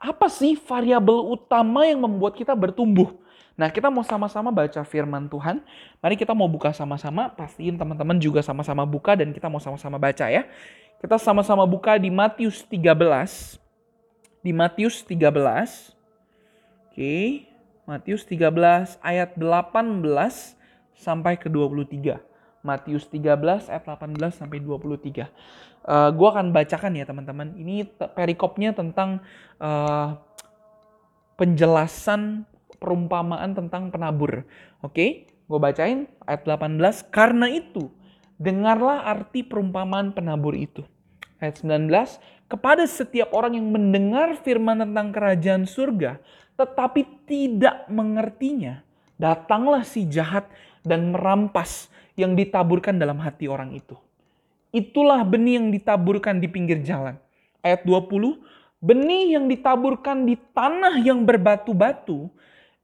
apa 0.00 0.26
sih 0.26 0.58
variabel 0.58 1.22
utama 1.30 1.86
yang 1.86 2.02
membuat 2.02 2.34
kita 2.34 2.56
bertumbuh? 2.56 3.22
Nah, 3.52 3.68
kita 3.68 3.92
mau 3.92 4.00
sama-sama 4.00 4.48
baca 4.48 4.80
firman 4.82 5.28
Tuhan. 5.28 5.60
Mari 6.00 6.16
kita 6.16 6.32
mau 6.32 6.48
buka 6.48 6.72
sama-sama. 6.72 7.28
Pastiin 7.30 7.76
teman-teman 7.76 8.16
juga 8.16 8.40
sama-sama 8.40 8.82
buka 8.88 9.12
dan 9.12 9.30
kita 9.30 9.46
mau 9.46 9.60
sama-sama 9.60 10.00
baca 10.00 10.26
ya. 10.26 10.48
Kita 10.98 11.20
sama-sama 11.20 11.68
buka 11.68 12.00
di 12.00 12.08
Matius 12.08 12.64
13 12.64 13.61
di 14.42 14.50
Matius 14.50 15.06
13. 15.06 15.94
Oke, 16.90 17.46
Matius 17.88 18.26
13 18.28 18.98
ayat 19.00 19.38
18 19.38 20.02
sampai 20.98 21.38
ke 21.38 21.48
23. 21.48 22.20
Matius 22.62 23.10
13 23.10 23.70
ayat 23.70 23.84
18 23.86 24.38
sampai 24.38 24.58
23. 24.62 25.26
Uh, 25.82 26.14
gue 26.14 26.28
akan 26.30 26.54
bacakan 26.54 26.94
ya 26.94 27.06
teman-teman. 27.06 27.58
Ini 27.58 27.86
perikopnya 28.14 28.70
tentang 28.70 29.18
uh, 29.58 30.14
penjelasan 31.34 32.46
perumpamaan 32.78 33.54
tentang 33.54 33.90
penabur. 33.90 34.46
Oke, 34.82 35.26
gue 35.26 35.58
bacain 35.58 36.06
ayat 36.22 36.46
18. 36.46 37.10
Karena 37.10 37.50
itu, 37.50 37.90
dengarlah 38.38 39.10
arti 39.10 39.42
perumpamaan 39.42 40.14
penabur 40.14 40.54
itu. 40.54 40.86
Ayat 41.42 41.58
19, 41.66 41.90
kepada 42.46 42.86
setiap 42.86 43.34
orang 43.34 43.58
yang 43.58 43.66
mendengar 43.66 44.38
firman 44.38 44.78
tentang 44.78 45.10
kerajaan 45.10 45.66
surga, 45.66 46.22
tetapi 46.54 47.26
tidak 47.26 47.90
mengertinya, 47.90 48.86
datanglah 49.18 49.82
si 49.82 50.06
jahat 50.06 50.46
dan 50.86 51.10
merampas 51.10 51.90
yang 52.14 52.38
ditaburkan 52.38 52.94
dalam 52.94 53.18
hati 53.18 53.50
orang 53.50 53.74
itu. 53.74 53.98
Itulah 54.70 55.26
benih 55.26 55.58
yang 55.58 55.74
ditaburkan 55.74 56.38
di 56.38 56.46
pinggir 56.46 56.78
jalan. 56.86 57.18
Ayat 57.58 57.82
20, 57.82 58.38
benih 58.78 59.34
yang 59.34 59.50
ditaburkan 59.50 60.22
di 60.22 60.38
tanah 60.54 61.02
yang 61.02 61.26
berbatu-batu, 61.26 62.30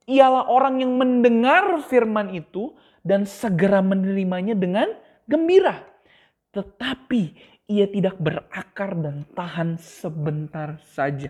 ialah 0.08 0.50
orang 0.50 0.82
yang 0.82 0.98
mendengar 0.98 1.78
firman 1.86 2.34
itu 2.34 2.74
dan 3.06 3.22
segera 3.22 3.84
menerimanya 3.84 4.58
dengan 4.58 4.88
gembira. 5.28 5.84
Tetapi 6.50 7.56
ia 7.68 7.84
tidak 7.84 8.16
berakar 8.16 8.96
dan 8.96 9.28
tahan 9.36 9.76
sebentar 9.76 10.80
saja. 10.88 11.28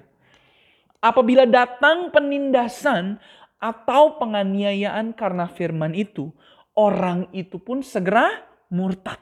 Apabila 1.02 1.45
datang 1.45 2.14
penindasan 2.14 3.18
atau 3.59 4.23
penganiayaan 4.23 5.18
karena 5.18 5.50
firman 5.50 5.99
itu, 5.99 6.30
orang 6.78 7.26
itu 7.35 7.59
pun 7.59 7.83
segera 7.83 8.30
murtad. 8.71 9.18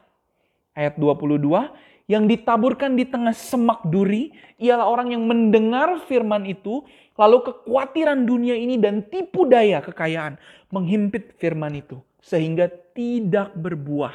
Ayat 0.77 0.93
22, 1.01 2.05
yang 2.05 2.29
ditaburkan 2.29 2.93
di 2.93 3.09
tengah 3.09 3.33
semak 3.33 3.81
duri 3.89 4.29
ialah 4.61 4.85
orang 4.85 5.17
yang 5.17 5.25
mendengar 5.25 6.05
firman 6.05 6.45
itu, 6.45 6.85
lalu 7.17 7.49
kekhawatiran 7.49 8.29
dunia 8.29 8.53
ini 8.53 8.77
dan 8.77 9.01
tipu 9.09 9.49
daya 9.49 9.81
kekayaan 9.81 10.37
menghimpit 10.69 11.33
firman 11.41 11.81
itu 11.81 11.97
sehingga 12.21 12.69
tidak 12.93 13.57
berbuah. 13.57 14.13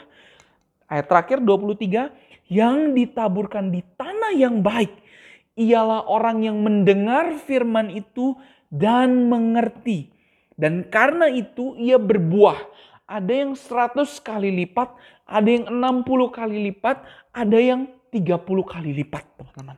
Ayat 0.87 1.09
terakhir 1.09 1.39
23, 1.41 2.32
yang 2.51 2.97
ditaburkan 2.97 3.71
di 3.71 3.85
tanah 3.99 4.33
yang 4.35 4.61
baik 4.61 5.03
ialah 5.57 6.09
orang 6.09 6.45
yang 6.45 6.59
mendengar 6.65 7.37
firman 7.45 7.93
itu 7.93 8.37
dan 8.73 9.29
mengerti. 9.29 10.09
Dan 10.57 10.89
karena 10.89 11.29
itu 11.29 11.77
ia 11.77 12.01
berbuah. 12.01 12.61
Ada 13.05 13.33
yang 13.45 13.53
100 13.53 14.09
kali 14.25 14.49
lipat, 14.65 14.89
ada 15.29 15.49
yang 15.49 15.69
60 15.69 16.33
kali 16.33 16.73
lipat, 16.73 17.05
ada 17.35 17.59
yang 17.61 17.91
30 18.09 18.65
kali 18.65 18.91
lipat, 19.05 19.25
teman-teman. 19.37 19.77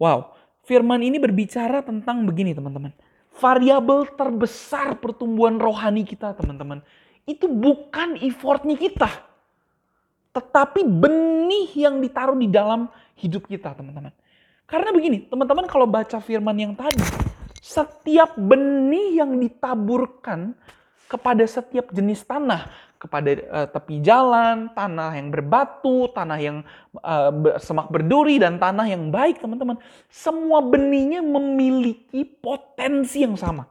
Wow, 0.00 0.32
firman 0.64 1.00
ini 1.04 1.20
berbicara 1.20 1.84
tentang 1.84 2.24
begini, 2.24 2.56
teman-teman. 2.56 2.96
Variabel 3.36 4.08
terbesar 4.16 4.96
pertumbuhan 4.96 5.60
rohani 5.60 6.08
kita, 6.08 6.32
teman-teman. 6.32 6.80
Itu 7.28 7.52
bukan 7.52 8.16
effortnya 8.24 8.80
kita 8.80 9.35
tetapi 10.36 10.84
benih 10.84 11.72
yang 11.88 11.96
ditaruh 11.96 12.36
di 12.36 12.52
dalam 12.52 12.92
hidup 13.16 13.48
kita, 13.48 13.72
teman-teman. 13.72 14.12
Karena 14.68 14.92
begini, 14.92 15.24
teman-teman 15.24 15.64
kalau 15.64 15.88
baca 15.88 16.20
firman 16.20 16.52
yang 16.60 16.76
tadi, 16.76 17.00
setiap 17.64 18.36
benih 18.36 19.24
yang 19.24 19.32
ditaburkan 19.40 20.52
kepada 21.08 21.40
setiap 21.48 21.88
jenis 21.88 22.20
tanah, 22.28 22.68
kepada 23.00 23.30
uh, 23.48 23.68
tepi 23.70 24.04
jalan, 24.04 24.68
tanah 24.76 25.16
yang 25.16 25.32
berbatu, 25.32 26.12
tanah 26.12 26.36
yang 26.36 26.60
uh, 27.00 27.56
semak 27.56 27.88
berduri, 27.88 28.36
dan 28.36 28.60
tanah 28.60 28.84
yang 28.84 29.08
baik, 29.08 29.40
teman-teman. 29.40 29.80
Semua 30.12 30.60
benihnya 30.60 31.24
memiliki 31.24 32.28
potensi 32.28 33.24
yang 33.24 33.40
sama. 33.40 33.64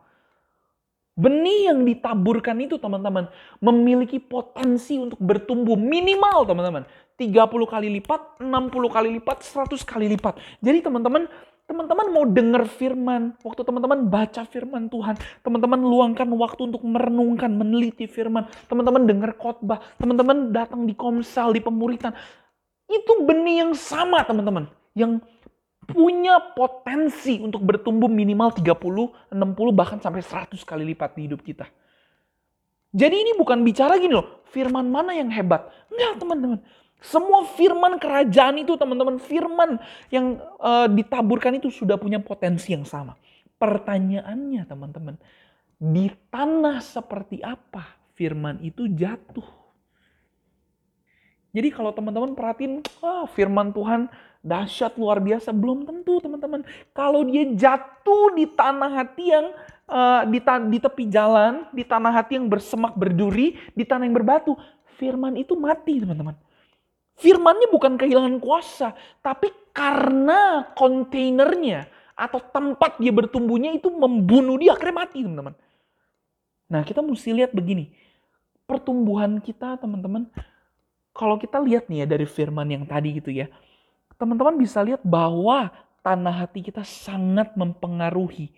Benih 1.16 1.72
yang 1.72 1.88
ditaburkan 1.88 2.60
itu 2.60 2.76
teman-teman 2.76 3.32
memiliki 3.64 4.20
potensi 4.20 5.00
untuk 5.00 5.16
bertumbuh 5.24 5.80
minimal 5.80 6.44
teman-teman. 6.44 6.84
30 7.16 7.32
kali 7.72 7.88
lipat, 7.88 8.44
60 8.44 8.92
kali 8.92 9.10
lipat, 9.16 9.40
100 9.40 9.80
kali 9.88 10.12
lipat. 10.12 10.36
Jadi 10.60 10.84
teman-teman, 10.84 11.32
teman-teman 11.64 12.08
mau 12.12 12.28
dengar 12.28 12.68
firman, 12.68 13.32
waktu 13.48 13.64
teman-teman 13.64 14.12
baca 14.12 14.44
firman 14.44 14.92
Tuhan, 14.92 15.16
teman-teman 15.40 15.80
luangkan 15.80 16.28
waktu 16.36 16.68
untuk 16.68 16.84
merenungkan, 16.84 17.48
meneliti 17.48 18.12
firman, 18.12 18.52
teman-teman 18.68 19.08
dengar 19.08 19.32
khotbah, 19.40 19.80
teman-teman 19.96 20.52
datang 20.52 20.84
di 20.84 20.92
komsel, 20.92 21.56
di 21.56 21.64
pemuritan. 21.64 22.12
Itu 22.92 23.24
benih 23.24 23.64
yang 23.64 23.72
sama 23.72 24.28
teman-teman. 24.28 24.68
Yang 24.92 25.24
punya 25.86 26.42
potensi 26.54 27.38
untuk 27.40 27.62
bertumbuh 27.62 28.10
minimal 28.10 28.52
30, 28.52 29.32
60 29.32 29.36
bahkan 29.72 30.00
sampai 30.02 30.26
100 30.26 30.58
kali 30.66 30.84
lipat 30.94 31.14
di 31.14 31.30
hidup 31.30 31.46
kita. 31.46 31.70
Jadi 32.96 33.16
ini 33.16 33.32
bukan 33.36 33.60
bicara 33.62 34.00
gini 34.00 34.16
loh, 34.16 34.46
firman 34.50 34.88
mana 34.88 35.12
yang 35.12 35.28
hebat. 35.28 35.68
Enggak 35.92 36.16
teman-teman. 36.16 36.60
Semua 37.04 37.44
firman 37.44 38.00
kerajaan 38.00 38.56
itu 38.64 38.74
teman-teman, 38.80 39.20
firman 39.20 39.78
yang 40.10 40.40
uh, 40.64 40.88
ditaburkan 40.88 41.60
itu 41.60 41.68
sudah 41.70 42.00
punya 42.00 42.18
potensi 42.24 42.72
yang 42.72 42.88
sama. 42.88 43.14
Pertanyaannya 43.60 44.64
teman-teman, 44.64 45.16
di 45.76 46.08
tanah 46.32 46.80
seperti 46.80 47.44
apa 47.44 47.84
firman 48.16 48.64
itu 48.64 48.88
jatuh? 48.88 49.65
Jadi 51.56 51.72
kalau 51.72 51.96
teman-teman 51.96 52.36
perhatiin, 52.36 52.84
wah 53.00 53.24
firman 53.32 53.72
Tuhan 53.72 54.12
dahsyat 54.44 55.00
luar 55.00 55.24
biasa. 55.24 55.56
Belum 55.56 55.88
tentu 55.88 56.20
teman-teman. 56.20 56.68
Kalau 56.92 57.24
dia 57.24 57.48
jatuh 57.56 58.36
di 58.36 58.44
tanah 58.52 58.92
hati 58.92 59.32
yang 59.32 59.56
uh, 59.88 60.28
di, 60.28 60.44
ta 60.44 60.60
di 60.60 60.78
tepi 60.84 61.08
jalan 61.08 61.66
di 61.72 61.88
tanah 61.88 62.12
hati 62.12 62.36
yang 62.36 62.52
bersemak 62.52 62.94
berduri 63.00 63.56
di 63.72 63.88
tanah 63.88 64.04
yang 64.04 64.16
berbatu 64.20 64.60
firman 65.00 65.40
itu 65.40 65.56
mati 65.56 66.04
teman-teman. 66.04 66.36
Firmannya 67.16 67.72
bukan 67.72 67.96
kehilangan 67.96 68.36
kuasa 68.44 68.92
tapi 69.24 69.48
karena 69.72 70.68
kontainernya 70.76 71.88
atau 72.16 72.40
tempat 72.40 73.00
dia 73.00 73.12
bertumbuhnya 73.12 73.76
itu 73.76 73.88
membunuh 73.92 74.60
dia 74.60 74.76
akhirnya 74.76 75.08
mati 75.08 75.24
teman-teman. 75.24 75.56
Nah 76.68 76.82
kita 76.84 77.00
mesti 77.00 77.32
lihat 77.32 77.56
begini. 77.56 77.96
Pertumbuhan 78.66 79.40
kita 79.40 79.78
teman-teman 79.78 80.28
kalau 81.16 81.40
kita 81.40 81.64
lihat 81.64 81.88
nih 81.88 82.04
ya 82.04 82.08
dari 82.12 82.28
firman 82.28 82.68
yang 82.68 82.84
tadi 82.84 83.16
gitu 83.16 83.32
ya 83.32 83.48
teman-teman 84.20 84.60
bisa 84.60 84.84
lihat 84.84 85.00
bahwa 85.02 85.72
tanah 86.04 86.46
hati 86.46 86.62
kita 86.62 86.84
sangat 86.84 87.56
mempengaruhi 87.56 88.52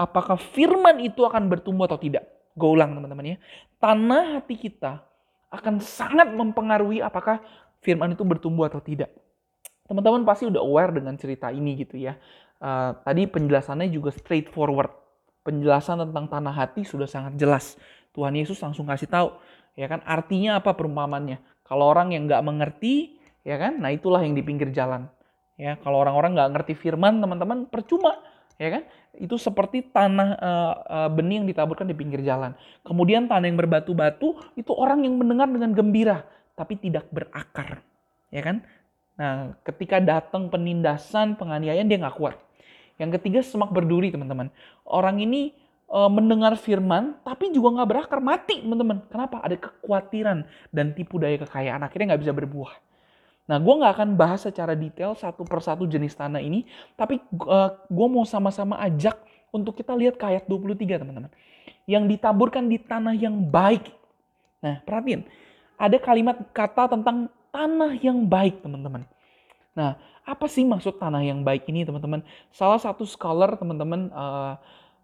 apakah 0.00 0.40
firman 0.40 0.96
itu 1.04 1.20
akan 1.28 1.52
bertumbuh 1.52 1.84
atau 1.84 2.00
tidak. 2.00 2.24
Gue 2.56 2.72
ulang 2.72 2.96
teman-teman 2.96 3.36
ya. 3.36 3.38
Tanah 3.76 4.40
hati 4.40 4.56
kita 4.56 5.04
akan 5.52 5.82
sangat 5.84 6.32
mempengaruhi 6.32 7.04
apakah 7.04 7.44
firman 7.84 8.16
itu 8.16 8.24
bertumbuh 8.24 8.64
atau 8.64 8.80
tidak. 8.80 9.12
Teman-teman 9.84 10.24
pasti 10.24 10.46
udah 10.46 10.62
aware 10.62 10.94
dengan 10.96 11.18
cerita 11.20 11.52
ini 11.52 11.76
gitu 11.84 12.00
ya. 12.00 12.16
Uh, 12.60 12.96
tadi 13.04 13.28
penjelasannya 13.28 13.92
juga 13.92 14.14
straightforward. 14.14 14.92
Penjelasan 15.44 16.00
tentang 16.08 16.28
tanah 16.28 16.54
hati 16.54 16.84
sudah 16.84 17.08
sangat 17.08 17.36
jelas. 17.36 17.76
Tuhan 18.12 18.36
Yesus 18.36 18.60
langsung 18.60 18.84
kasih 18.84 19.08
tahu, 19.08 19.28
ya 19.78 19.86
kan? 19.88 20.04
Artinya 20.04 20.60
apa 20.60 20.74
perumpamannya? 20.76 21.40
Kalau 21.70 21.86
orang 21.86 22.10
yang 22.10 22.26
nggak 22.26 22.42
mengerti, 22.42 23.22
ya 23.46 23.54
kan? 23.54 23.78
Nah 23.78 23.94
itulah 23.94 24.18
yang 24.26 24.34
di 24.34 24.42
pinggir 24.42 24.74
jalan. 24.74 25.06
Ya, 25.54 25.78
kalau 25.78 26.02
orang-orang 26.02 26.34
nggak 26.34 26.50
ngerti 26.56 26.74
firman, 26.74 27.22
teman-teman 27.22 27.70
percuma, 27.70 28.18
ya 28.58 28.74
kan? 28.74 28.82
Itu 29.14 29.38
seperti 29.38 29.86
tanah 29.94 30.28
uh, 30.40 30.74
uh, 30.82 31.10
benih 31.14 31.38
yang 31.38 31.46
ditaburkan 31.46 31.86
di 31.86 31.94
pinggir 31.94 32.26
jalan. 32.26 32.58
Kemudian 32.82 33.30
tanah 33.30 33.46
yang 33.46 33.54
berbatu-batu 33.60 34.58
itu 34.58 34.72
orang 34.74 35.06
yang 35.06 35.14
mendengar 35.14 35.46
dengan 35.46 35.70
gembira, 35.70 36.26
tapi 36.58 36.74
tidak 36.74 37.06
berakar, 37.14 37.86
ya 38.34 38.42
kan? 38.42 38.66
Nah, 39.20 39.52
ketika 39.62 40.02
datang 40.02 40.50
penindasan, 40.50 41.36
penganiayaan 41.36 41.86
dia 41.86 42.02
nggak 42.02 42.16
kuat. 42.18 42.40
Yang 42.98 43.20
ketiga 43.20 43.40
semak 43.44 43.70
berduri, 43.70 44.10
teman-teman. 44.10 44.48
Orang 44.88 45.22
ini 45.22 45.54
mendengar 45.90 46.54
firman, 46.54 47.18
tapi 47.26 47.50
juga 47.50 47.82
nggak 47.82 47.88
berakar, 47.90 48.20
mati, 48.22 48.62
teman-teman. 48.62 49.02
Kenapa? 49.10 49.42
Ada 49.42 49.58
kekhawatiran 49.58 50.46
dan 50.70 50.94
tipu 50.94 51.18
daya 51.18 51.34
kekayaan, 51.42 51.82
akhirnya 51.82 52.14
nggak 52.14 52.22
bisa 52.22 52.34
berbuah. 52.34 52.72
Nah, 53.50 53.58
gue 53.58 53.74
nggak 53.74 53.92
akan 53.98 54.10
bahas 54.14 54.46
secara 54.46 54.78
detail 54.78 55.18
satu 55.18 55.42
persatu 55.42 55.82
jenis 55.82 56.14
tanah 56.14 56.38
ini, 56.38 56.62
tapi 56.94 57.18
uh, 57.42 57.42
eh, 57.42 57.70
gue 57.90 58.06
mau 58.06 58.22
sama-sama 58.22 58.78
ajak 58.78 59.18
untuk 59.50 59.74
kita 59.74 59.90
lihat 59.98 60.14
ke 60.14 60.22
ayat 60.22 60.46
23, 60.46 61.02
teman-teman. 61.02 61.34
Yang 61.90 62.04
ditaburkan 62.14 62.70
di 62.70 62.78
tanah 62.78 63.18
yang 63.18 63.34
baik. 63.50 63.90
Nah, 64.62 64.78
perhatiin. 64.86 65.26
Ada 65.74 65.98
kalimat 65.98 66.38
kata 66.54 66.94
tentang 66.94 67.26
tanah 67.50 67.98
yang 67.98 68.22
baik, 68.22 68.62
teman-teman. 68.62 69.02
Nah, 69.74 69.98
apa 70.22 70.46
sih 70.46 70.62
maksud 70.62 71.02
tanah 71.02 71.26
yang 71.26 71.42
baik 71.42 71.66
ini, 71.66 71.82
teman-teman? 71.82 72.22
Salah 72.54 72.78
satu 72.78 73.02
scholar, 73.02 73.58
teman-teman, 73.58 74.14
uh, 74.14 74.54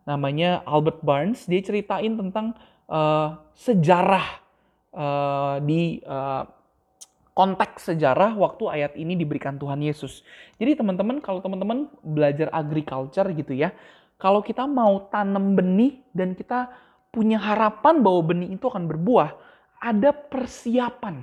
namanya 0.07 0.63
Albert 0.65 1.03
Barnes, 1.03 1.45
dia 1.51 1.61
ceritain 1.61 2.15
tentang 2.15 2.55
uh, 2.87 3.37
sejarah 3.59 4.27
uh, 4.95 5.59
di 5.61 6.01
uh, 6.07 6.47
konteks 7.37 7.93
sejarah 7.93 8.33
waktu 8.39 8.65
ayat 8.71 8.93
ini 8.97 9.13
diberikan 9.19 9.61
Tuhan 9.61 9.83
Yesus. 9.85 10.25
Jadi 10.57 10.81
teman-teman 10.81 11.21
kalau 11.21 11.45
teman-teman 11.45 11.91
belajar 12.01 12.49
agriculture 12.55 13.29
gitu 13.35 13.53
ya, 13.53 13.75
kalau 14.17 14.41
kita 14.41 14.65
mau 14.65 15.11
tanam 15.13 15.53
benih 15.53 16.01
dan 16.17 16.33
kita 16.33 16.73
punya 17.13 17.37
harapan 17.37 18.01
bahwa 18.01 18.33
benih 18.33 18.57
itu 18.57 18.65
akan 18.65 18.89
berbuah, 18.89 19.37
ada 19.83 20.17
persiapan 20.17 21.21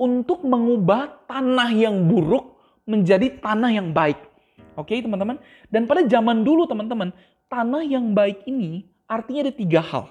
untuk 0.00 0.40
mengubah 0.40 1.28
tanah 1.28 1.68
yang 1.74 2.08
buruk 2.08 2.56
menjadi 2.88 3.36
tanah 3.38 3.70
yang 3.76 3.92
baik. 3.92 4.18
Oke 4.72 4.96
teman-teman? 5.04 5.36
Dan 5.68 5.84
pada 5.84 6.00
zaman 6.08 6.48
dulu 6.48 6.64
teman-teman, 6.64 7.12
tanah 7.52 7.84
yang 7.84 8.16
baik 8.16 8.48
ini 8.48 8.88
artinya 9.04 9.44
ada 9.44 9.52
tiga 9.52 9.84
hal. 9.84 10.08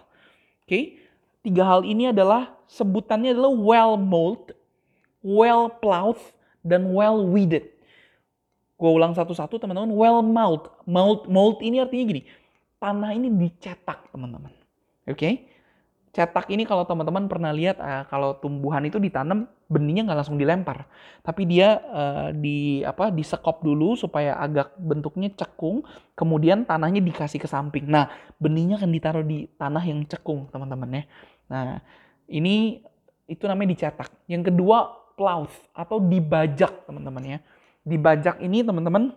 Oke, 0.61 1.01
tiga 1.41 1.65
hal 1.65 1.81
ini 1.81 2.13
adalah 2.13 2.53
sebutannya 2.69 3.33
adalah 3.33 3.49
well 3.49 3.97
mold 3.97 4.53
well 5.25 5.69
plowed, 5.69 6.17
dan 6.65 6.89
well 6.93 7.21
weeded. 7.25 7.69
Gue 8.77 8.89
ulang 8.89 9.13
satu-satu 9.13 9.61
teman-teman, 9.61 9.93
well 9.93 10.25
mold. 10.25 10.69
Mold, 10.89 11.29
mold 11.29 11.61
ini 11.61 11.81
artinya 11.81 12.05
gini, 12.09 12.21
tanah 12.81 13.13
ini 13.13 13.29
dicetak 13.29 14.09
teman-teman. 14.09 14.49
Oke? 15.05 15.17
Okay? 15.17 15.33
Cetak 16.11 16.51
ini 16.51 16.67
kalau 16.67 16.83
teman-teman 16.83 17.31
pernah 17.31 17.55
lihat, 17.55 17.79
uh, 17.79 18.03
kalau 18.11 18.35
tumbuhan 18.35 18.83
itu 18.83 18.99
ditanam, 18.99 19.47
benihnya 19.71 20.11
nggak 20.11 20.19
langsung 20.19 20.35
dilempar. 20.35 20.83
Tapi 21.23 21.47
dia 21.47 21.79
uh, 21.87 22.35
di 22.35 22.83
apa 22.83 23.15
disekop 23.15 23.63
dulu 23.63 23.95
supaya 23.95 24.35
agak 24.35 24.75
bentuknya 24.75 25.31
cekung, 25.31 25.87
kemudian 26.11 26.67
tanahnya 26.67 26.99
dikasih 26.99 27.39
ke 27.39 27.47
samping. 27.47 27.87
Nah, 27.87 28.11
benihnya 28.43 28.75
akan 28.75 28.91
ditaruh 28.91 29.23
di 29.23 29.47
tanah 29.55 29.83
yang 29.87 30.03
cekung, 30.03 30.51
teman-teman 30.51 30.99
ya. 30.99 31.03
Nah, 31.47 31.79
ini 32.27 32.83
itu 33.31 33.47
namanya 33.47 33.71
dicetak. 33.71 34.11
Yang 34.27 34.51
kedua 34.51 34.91
plough 35.15 35.55
atau 35.71 36.03
dibajak 36.03 36.91
teman-teman 36.91 37.23
ya. 37.23 37.39
Dibajak 37.87 38.43
ini 38.43 38.67
teman-teman 38.67 39.15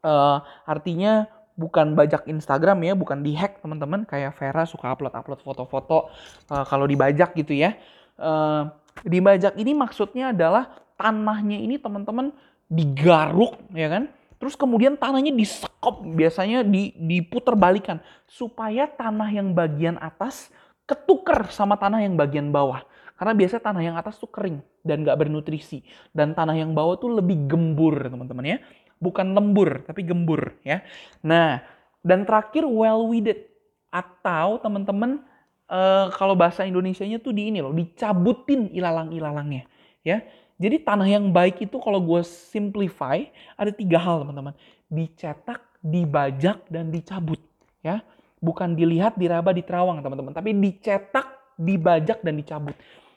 uh, 0.00 0.38
artinya 0.64 1.28
bukan 1.56 1.96
bajak 1.96 2.28
Instagram 2.28 2.84
ya, 2.84 2.92
bukan 2.92 3.24
dihack 3.24 3.58
teman-teman 3.64 4.04
kayak 4.04 4.36
Vera 4.36 4.68
suka 4.68 4.92
upload-upload 4.92 5.40
foto-foto 5.40 6.12
uh, 6.52 6.64
kalau 6.68 6.84
dibajak 6.84 7.32
gitu 7.34 7.56
ya. 7.56 7.74
Uh, 8.16 8.68
dibajak 9.04 9.56
ini 9.56 9.72
maksudnya 9.76 10.32
adalah 10.32 10.72
tanahnya 10.96 11.60
ini 11.60 11.80
teman-teman 11.80 12.32
digaruk 12.68 13.56
ya 13.72 13.88
kan. 13.88 14.04
Terus 14.36 14.52
kemudian 14.52 15.00
tanahnya 15.00 15.32
disekop 15.32 16.04
biasanya 16.04 16.60
di, 16.60 16.92
diputar 16.92 17.56
balikan 17.56 18.04
supaya 18.28 18.84
tanah 18.84 19.32
yang 19.32 19.56
bagian 19.56 19.96
atas 19.96 20.52
ketuker 20.84 21.48
sama 21.48 21.80
tanah 21.80 22.04
yang 22.04 22.14
bagian 22.20 22.52
bawah. 22.52 22.84
Karena 23.16 23.32
biasanya 23.32 23.62
tanah 23.64 23.82
yang 23.82 23.96
atas 23.96 24.20
tuh 24.20 24.28
kering 24.28 24.60
dan 24.84 25.00
gak 25.00 25.16
bernutrisi. 25.16 25.80
Dan 26.12 26.36
tanah 26.36 26.52
yang 26.52 26.76
bawah 26.76 27.00
tuh 27.00 27.16
lebih 27.16 27.48
gembur 27.48 27.96
teman-teman 28.12 28.44
ya. 28.44 28.58
Bukan 28.96 29.36
lembur, 29.36 29.84
tapi 29.84 30.00
gembur 30.02 30.56
ya. 30.64 30.80
Nah, 31.20 31.60
dan 32.00 32.24
terakhir 32.24 32.64
well 32.64 33.08
weeded. 33.10 33.44
Atau 33.92 34.60
teman-teman 34.60 35.24
uh, 35.72 36.12
kalau 36.12 36.36
bahasa 36.36 36.68
Indonesia-nya 36.68 37.16
tuh 37.16 37.32
di 37.32 37.48
ini 37.48 37.64
loh, 37.64 37.72
dicabutin 37.72 38.68
ilalang-ilalangnya. 38.72 39.64
Ya, 40.06 40.22
jadi 40.56 40.80
tanah 40.80 41.08
yang 41.08 41.28
baik 41.34 41.64
itu 41.64 41.76
kalau 41.82 42.00
gue 42.00 42.22
simplify 42.24 43.24
ada 43.56 43.72
tiga 43.72 44.00
hal 44.00 44.24
teman-teman. 44.24 44.54
Dicetak, 44.86 45.64
dibajak, 45.82 46.64
dan 46.70 46.88
dicabut. 46.94 47.40
Ya, 47.82 48.00
bukan 48.38 48.72
dilihat, 48.78 49.18
diraba, 49.18 49.52
diterawang 49.52 50.00
teman-teman. 50.00 50.32
Tapi 50.32 50.54
dicetak, 50.56 51.56
dibajak, 51.58 52.22
dan 52.22 52.34
dicabut. 52.38 52.76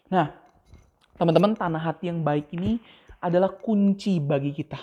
Nah, 0.10 0.34
teman-teman, 1.16 1.54
tanah 1.54 1.82
hati 1.82 2.10
yang 2.10 2.26
baik 2.26 2.50
ini 2.56 2.82
adalah 3.20 3.52
kunci 3.52 4.18
bagi 4.18 4.56
kita. 4.56 4.80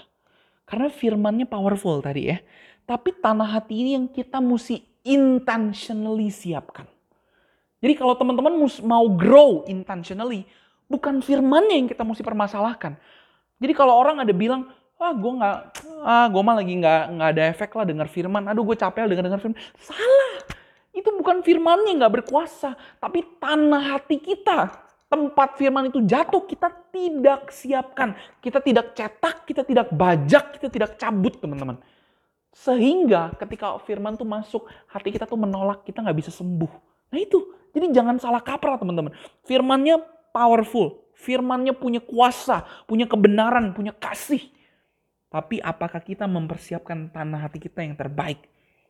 Karena 0.66 0.90
firmannya 0.90 1.46
powerful 1.46 2.02
tadi 2.02 2.34
ya. 2.34 2.42
Tapi 2.82 3.14
tanah 3.22 3.46
hati 3.58 3.74
ini 3.82 3.90
yang 3.94 4.06
kita 4.10 4.42
mesti 4.42 4.82
intentionally 5.06 6.28
siapkan. 6.28 6.90
Jadi 7.78 7.94
kalau 7.94 8.18
teman-teman 8.18 8.58
mau 8.82 9.06
grow 9.14 9.62
intentionally, 9.70 10.42
bukan 10.90 11.22
firmannya 11.22 11.86
yang 11.86 11.88
kita 11.90 12.02
mesti 12.02 12.26
permasalahkan. 12.26 12.98
Jadi 13.62 13.72
kalau 13.78 13.94
orang 13.94 14.18
ada 14.22 14.34
bilang, 14.34 14.66
ah 14.98 15.14
gue 15.14 15.32
nggak, 15.38 15.56
ah 16.02 16.26
gue 16.26 16.42
mah 16.42 16.56
lagi 16.58 16.72
nggak 16.82 17.02
nggak 17.14 17.28
ada 17.36 17.42
efek 17.54 17.70
lah 17.78 17.84
dengar 17.86 18.08
firman. 18.10 18.42
Aduh 18.50 18.66
gue 18.66 18.74
capek 18.74 19.06
dengar 19.06 19.24
dengar 19.30 19.40
firman. 19.42 19.58
Salah. 19.78 20.34
Itu 20.96 21.12
bukan 21.12 21.44
firmannya 21.44 21.92
nggak 22.00 22.14
berkuasa, 22.22 22.72
tapi 22.98 23.22
tanah 23.36 24.00
hati 24.00 24.16
kita. 24.18 24.85
Tempat 25.06 25.54
firman 25.54 25.86
itu 25.86 26.02
jatuh, 26.02 26.42
kita 26.50 26.66
tidak 26.90 27.54
siapkan. 27.54 28.18
Kita 28.42 28.58
tidak 28.58 28.90
cetak, 28.98 29.46
kita 29.46 29.62
tidak 29.62 29.94
bajak, 29.94 30.58
kita 30.58 30.66
tidak 30.66 30.98
cabut 30.98 31.38
teman-teman. 31.38 31.78
Sehingga 32.50 33.30
ketika 33.38 33.78
firman 33.86 34.18
tuh 34.18 34.26
masuk, 34.26 34.66
hati 34.90 35.14
kita 35.14 35.22
tuh 35.22 35.38
menolak, 35.38 35.86
kita 35.86 36.02
nggak 36.02 36.18
bisa 36.26 36.34
sembuh. 36.34 36.72
Nah 37.14 37.18
itu, 37.22 37.38
jadi 37.70 37.86
jangan 37.94 38.18
salah 38.18 38.42
kaprah 38.42 38.82
teman-teman. 38.82 39.14
Firmannya 39.46 40.02
powerful, 40.34 40.98
firmannya 41.14 41.70
punya 41.78 42.02
kuasa, 42.02 42.66
punya 42.90 43.06
kebenaran, 43.06 43.78
punya 43.78 43.94
kasih. 43.94 44.42
Tapi 45.30 45.62
apakah 45.62 46.02
kita 46.02 46.26
mempersiapkan 46.26 47.14
tanah 47.14 47.46
hati 47.46 47.62
kita 47.62 47.86
yang 47.86 47.94
terbaik? 47.94 48.42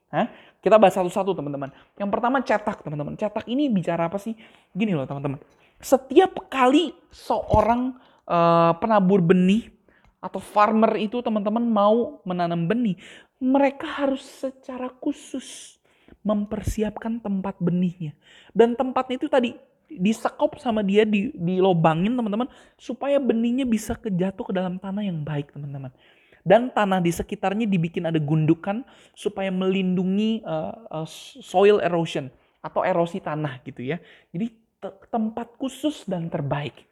Hah? 0.09 0.33
Kita 0.65 0.81
bahas 0.81 0.97
satu-satu 0.97 1.37
teman-teman. 1.37 1.69
Yang 2.01 2.09
pertama 2.09 2.41
cetak 2.41 2.81
teman-teman. 2.81 3.21
Cetak 3.21 3.45
ini 3.51 3.69
bicara 3.69 4.09
apa 4.09 4.17
sih? 4.17 4.33
Gini 4.73 4.97
loh 4.97 5.05
teman-teman 5.05 5.43
setiap 5.87 6.51
kali 6.51 6.91
seorang 7.15 7.95
uh, 8.27 8.75
penabur 8.83 9.23
benih 9.23 9.71
atau 10.19 10.43
farmer 10.43 10.99
itu 10.99 11.23
teman-teman 11.23 11.63
mau 11.63 12.19
menanam 12.27 12.67
benih, 12.67 12.99
mereka 13.39 13.87
harus 13.87 14.27
secara 14.27 14.91
khusus 14.99 15.79
mempersiapkan 16.27 17.23
tempat 17.23 17.55
benihnya. 17.63 18.19
Dan 18.51 18.75
tempatnya 18.75 19.23
itu 19.23 19.31
tadi 19.31 19.55
disekop 19.87 20.59
sama 20.59 20.83
dia, 20.83 21.07
di, 21.07 21.31
dilobangin 21.39 22.19
teman-teman, 22.19 22.51
supaya 22.75 23.23
benihnya 23.23 23.63
bisa 23.63 23.95
kejatuh 23.95 24.51
ke 24.51 24.53
dalam 24.53 24.83
tanah 24.83 25.07
yang 25.07 25.23
baik 25.23 25.55
teman-teman. 25.55 25.95
Dan 26.43 26.75
tanah 26.75 26.99
di 26.99 27.15
sekitarnya 27.15 27.71
dibikin 27.71 28.11
ada 28.11 28.19
gundukan 28.19 28.83
supaya 29.15 29.55
melindungi 29.55 30.43
uh, 30.43 31.03
uh, 31.03 31.07
soil 31.43 31.79
erosion 31.79 32.27
atau 32.59 32.83
erosi 32.83 33.23
tanah 33.23 33.63
gitu 33.63 33.87
ya. 33.87 34.03
Jadi 34.35 34.66
tempat 35.11 35.49
khusus 35.57 36.05
dan 36.05 36.29
terbaik. 36.29 36.87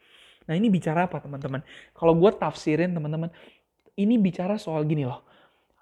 Nah 0.45 0.55
ini 0.57 0.69
bicara 0.69 1.09
apa 1.09 1.21
teman-teman? 1.21 1.65
Kalau 1.97 2.13
gue 2.17 2.31
tafsirin 2.37 2.93
teman-teman, 2.93 3.33
ini 3.97 4.19
bicara 4.21 4.61
soal 4.61 4.85
gini 4.85 5.09
loh. 5.09 5.25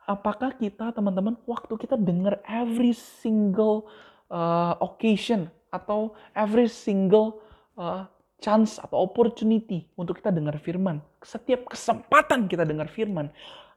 Apakah 0.06 0.54
kita 0.58 0.90
teman-teman 0.92 1.38
waktu 1.46 1.74
kita 1.78 1.94
dengar 1.94 2.42
every 2.46 2.92
single 2.94 3.86
uh, 4.30 4.74
occasion 4.82 5.46
atau 5.72 6.12
every 6.34 6.68
single 6.68 7.40
uh, 7.78 8.04
chance 8.42 8.82
atau 8.82 9.06
opportunity 9.06 9.86
untuk 9.94 10.18
kita 10.18 10.34
dengar 10.34 10.58
firman, 10.58 10.98
setiap 11.22 11.70
kesempatan 11.70 12.50
kita 12.50 12.66
dengar 12.66 12.90
firman, 12.90 13.30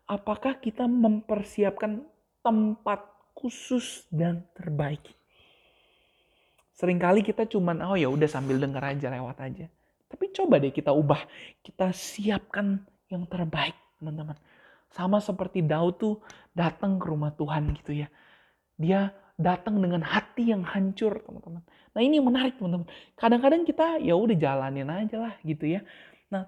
apakah 0.10 0.58
kita 0.58 0.90
mempersiapkan 0.90 2.02
tempat 2.42 3.06
khusus 3.38 4.10
dan 4.10 4.44
terbaik? 4.58 5.15
Seringkali 6.76 7.24
kita 7.24 7.48
cuman 7.48 7.80
oh 7.88 7.96
ya 7.96 8.12
udah 8.12 8.28
sambil 8.28 8.60
denger 8.60 8.84
aja 8.84 9.08
lewat 9.08 9.38
aja. 9.40 9.66
Tapi 10.12 10.32
coba 10.36 10.60
deh 10.60 10.76
kita 10.76 10.92
ubah. 10.92 11.24
Kita 11.64 11.96
siapkan 11.96 12.84
yang 13.08 13.24
terbaik, 13.26 13.76
teman-teman. 14.00 14.36
Sama 14.92 15.20
seperti 15.24 15.64
Daud 15.64 15.96
tuh 16.00 16.16
datang 16.52 17.00
ke 17.00 17.06
rumah 17.08 17.32
Tuhan 17.36 17.72
gitu 17.80 17.96
ya. 17.96 18.08
Dia 18.76 19.12
datang 19.36 19.80
dengan 19.80 20.04
hati 20.04 20.52
yang 20.52 20.64
hancur, 20.64 21.20
teman-teman. 21.24 21.64
Nah, 21.96 22.02
ini 22.04 22.20
yang 22.20 22.28
menarik, 22.28 22.56
teman-teman. 22.60 22.88
Kadang-kadang 23.16 23.62
kita 23.68 24.00
ya 24.00 24.16
udah 24.16 24.36
jalanin 24.36 24.88
aja 24.88 25.18
lah 25.20 25.34
gitu 25.44 25.68
ya. 25.68 25.84
Nah, 26.32 26.48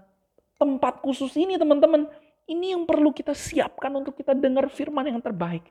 tempat 0.55 1.03
khusus 1.03 1.35
ini, 1.35 1.59
teman-teman, 1.59 2.07
ini 2.47 2.71
yang 2.71 2.87
perlu 2.87 3.11
kita 3.11 3.35
siapkan 3.35 3.91
untuk 3.91 4.15
kita 4.15 4.31
dengar 4.31 4.71
firman 4.71 5.07
yang 5.07 5.19
terbaik. 5.19 5.67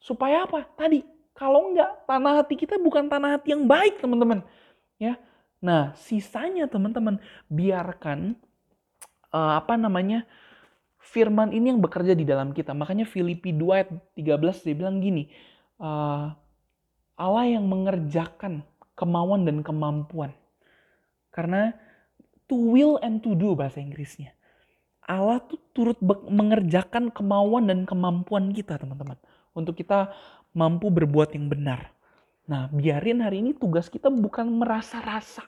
Supaya 0.00 0.48
apa? 0.48 0.64
Tadi 0.72 1.04
kalau 1.32 1.72
enggak, 1.72 1.90
tanah 2.04 2.44
hati 2.44 2.54
kita 2.60 2.76
bukan 2.76 3.08
tanah 3.08 3.40
hati 3.40 3.56
yang 3.56 3.64
baik, 3.64 3.98
teman-teman. 3.98 4.44
Ya. 5.00 5.16
Nah, 5.62 5.96
sisanya 5.96 6.68
teman-teman, 6.68 7.22
biarkan 7.48 8.36
uh, 9.32 9.58
apa 9.58 9.74
namanya? 9.80 10.28
firman 11.02 11.50
ini 11.50 11.74
yang 11.74 11.82
bekerja 11.82 12.14
di 12.14 12.22
dalam 12.22 12.54
kita. 12.54 12.70
Makanya 12.72 13.04
Filipi 13.04 13.50
2 13.50 13.74
ayat 13.74 13.90
13 14.14 14.64
dia 14.70 14.74
bilang 14.78 15.02
gini, 15.02 15.28
uh, 15.82 16.30
Allah 17.18 17.44
yang 17.50 17.66
mengerjakan 17.66 18.62
kemauan 18.94 19.42
dan 19.42 19.66
kemampuan. 19.66 20.30
Karena 21.34 21.74
to 22.46 22.54
will 22.54 23.02
and 23.02 23.20
to 23.20 23.34
do 23.34 23.58
bahasa 23.58 23.82
Inggrisnya. 23.82 24.32
Allah 25.02 25.42
tuh 25.42 25.58
turut 25.74 25.98
mengerjakan 26.30 27.10
kemauan 27.10 27.66
dan 27.66 27.82
kemampuan 27.82 28.54
kita, 28.54 28.78
teman-teman. 28.78 29.18
Untuk 29.52 29.74
kita 29.74 30.14
mampu 30.52 30.88
berbuat 30.92 31.32
yang 31.36 31.48
benar. 31.48 31.92
Nah, 32.48 32.68
biarin 32.72 33.24
hari 33.24 33.40
ini 33.40 33.52
tugas 33.56 33.88
kita 33.88 34.12
bukan 34.12 34.48
merasa-rasa. 34.48 35.44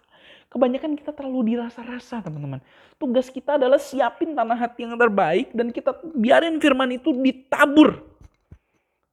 Kebanyakan 0.48 0.94
kita 0.94 1.10
terlalu 1.10 1.56
dirasa-rasa, 1.56 2.22
teman-teman. 2.22 2.62
Tugas 2.96 3.26
kita 3.26 3.58
adalah 3.58 3.80
siapin 3.80 4.38
tanah 4.38 4.54
hati 4.54 4.86
yang 4.86 4.94
terbaik 4.94 5.50
dan 5.50 5.74
kita 5.74 5.98
biarin 6.14 6.62
firman 6.62 6.94
itu 6.94 7.10
ditabur. 7.10 8.06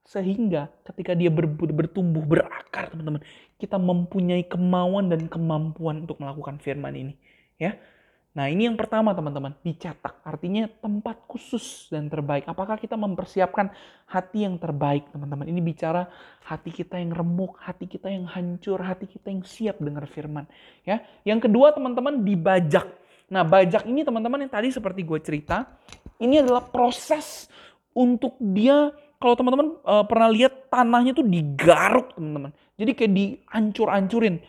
Sehingga 0.06 0.70
ketika 0.86 1.18
dia 1.18 1.30
bertumbuh, 1.32 2.22
berakar, 2.22 2.94
teman-teman, 2.94 3.22
kita 3.58 3.74
mempunyai 3.74 4.46
kemauan 4.46 5.10
dan 5.10 5.26
kemampuan 5.26 6.06
untuk 6.06 6.22
melakukan 6.22 6.62
firman 6.62 6.94
ini. 6.94 7.14
Ya, 7.58 7.78
Nah 8.32 8.48
ini 8.48 8.64
yang 8.64 8.80
pertama 8.80 9.12
teman-teman, 9.12 9.52
dicetak. 9.60 10.16
Artinya 10.24 10.64
tempat 10.80 11.20
khusus 11.28 11.92
dan 11.92 12.08
terbaik. 12.08 12.48
Apakah 12.48 12.80
kita 12.80 12.96
mempersiapkan 12.96 13.68
hati 14.08 14.48
yang 14.48 14.56
terbaik 14.56 15.04
teman-teman? 15.12 15.44
Ini 15.52 15.60
bicara 15.60 16.08
hati 16.48 16.72
kita 16.72 16.96
yang 16.96 17.12
remuk, 17.12 17.60
hati 17.60 17.84
kita 17.84 18.08
yang 18.08 18.24
hancur, 18.24 18.80
hati 18.80 19.04
kita 19.04 19.28
yang 19.28 19.44
siap 19.44 19.76
dengar 19.84 20.08
firman. 20.08 20.48
Ya, 20.88 21.04
Yang 21.28 21.52
kedua 21.52 21.76
teman-teman 21.76 22.24
dibajak. 22.24 22.88
Nah 23.28 23.44
bajak 23.44 23.84
ini 23.84 24.00
teman-teman 24.00 24.48
yang 24.48 24.52
tadi 24.52 24.72
seperti 24.72 25.04
gue 25.04 25.20
cerita, 25.20 25.68
ini 26.16 26.40
adalah 26.40 26.64
proses 26.64 27.52
untuk 27.92 28.40
dia, 28.40 28.96
kalau 29.20 29.36
teman-teman 29.36 29.76
uh, 29.84 30.04
pernah 30.08 30.32
lihat 30.32 30.72
tanahnya 30.72 31.12
tuh 31.12 31.24
digaruk 31.28 32.16
teman-teman. 32.16 32.52
Jadi 32.80 32.90
kayak 32.96 33.12
dihancur-hancurin 33.12 34.40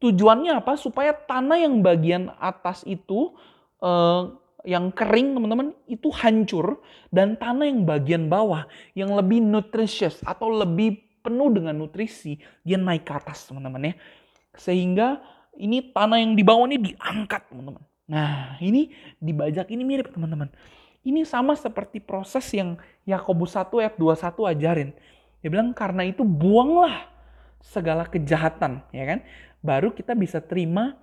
Tujuannya 0.00 0.64
apa? 0.64 0.80
Supaya 0.80 1.12
tanah 1.12 1.60
yang 1.60 1.84
bagian 1.84 2.32
atas 2.40 2.80
itu 2.88 3.36
uh, 3.84 4.32
yang 4.64 4.92
kering 4.92 5.36
teman-teman 5.36 5.72
itu 5.88 6.08
hancur 6.12 6.80
dan 7.08 7.36
tanah 7.36 7.68
yang 7.68 7.84
bagian 7.84 8.28
bawah 8.28 8.68
yang 8.92 9.12
lebih 9.12 9.40
nutritious 9.40 10.20
atau 10.24 10.52
lebih 10.52 11.00
penuh 11.20 11.52
dengan 11.52 11.76
nutrisi 11.76 12.40
dia 12.64 12.80
naik 12.80 13.04
ke 13.04 13.12
atas 13.12 13.44
teman-teman 13.48 13.92
ya. 13.92 13.94
Sehingga 14.56 15.20
ini 15.60 15.92
tanah 15.92 16.16
yang 16.20 16.32
di 16.32 16.44
bawah 16.44 16.64
ini 16.64 16.80
diangkat 16.80 17.52
teman-teman. 17.52 17.84
Nah 18.08 18.56
ini 18.64 18.92
dibajak 19.20 19.68
ini 19.68 19.84
mirip 19.84 20.12
teman-teman. 20.12 20.48
Ini 21.00 21.24
sama 21.24 21.56
seperti 21.56 22.00
proses 22.00 22.44
yang 22.52 22.76
Yakobus 23.08 23.56
1 23.56 23.72
ayat 23.80 23.94
21 23.96 24.52
ajarin. 24.52 24.90
Dia 25.40 25.48
bilang 25.48 25.72
karena 25.72 26.04
itu 26.04 26.20
buanglah 26.20 27.08
segala 27.60 28.08
kejahatan 28.08 28.80
ya 28.88 29.04
kan 29.04 29.20
baru 29.60 29.92
kita 29.92 30.16
bisa 30.16 30.40
terima 30.40 30.96